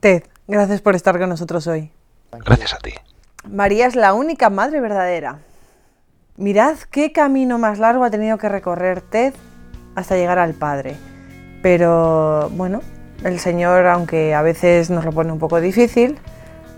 Ted, 0.00 0.24
gracias 0.48 0.80
por 0.80 0.96
estar 0.96 1.18
con 1.18 1.28
nosotros 1.28 1.66
hoy. 1.68 1.92
Gracias 2.32 2.74
a 2.74 2.78
ti. 2.78 2.92
María 3.48 3.86
es 3.86 3.94
la 3.94 4.12
única 4.12 4.50
madre 4.50 4.80
verdadera. 4.80 5.38
Mirad 6.36 6.76
qué 6.90 7.12
camino 7.12 7.58
más 7.58 7.78
largo 7.78 8.02
ha 8.02 8.10
tenido 8.10 8.38
que 8.38 8.48
recorrer 8.48 9.02
Ted 9.02 9.34
hasta 9.94 10.16
llegar 10.16 10.40
al 10.40 10.54
Padre. 10.54 10.96
Pero 11.62 12.50
bueno, 12.50 12.80
el 13.22 13.38
Señor, 13.38 13.86
aunque 13.86 14.34
a 14.34 14.42
veces 14.42 14.90
nos 14.90 15.04
lo 15.04 15.12
pone 15.12 15.30
un 15.30 15.38
poco 15.38 15.60
difícil, 15.60 16.18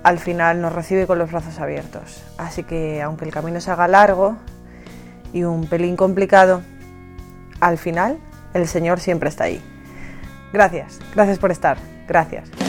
al 0.03 0.19
final 0.19 0.61
nos 0.61 0.75
recibe 0.75 1.07
con 1.07 1.19
los 1.19 1.33
brazos 1.33 1.59
abiertos. 1.59 2.23
Así 2.37 2.65
que 2.65 3.01
aunque 3.01 3.25
el 3.25 3.33
camino 3.33 3.63
se 3.63 3.71
haga 3.71 3.89
largo 3.89 4.37
y 5.33 5.45
un 5.45 5.67
pelín 5.67 5.97
complicado, 5.97 6.61
al 7.61 7.79
final 7.79 8.19
el 8.57 8.69
Señor 8.69 9.01
siempre 9.01 9.29
está 9.29 9.45
ahí. 9.45 9.61
Gracias, 10.53 11.01
gracias 11.15 11.39
por 11.39 11.51
estar, 11.51 11.77
gracias. 12.07 12.66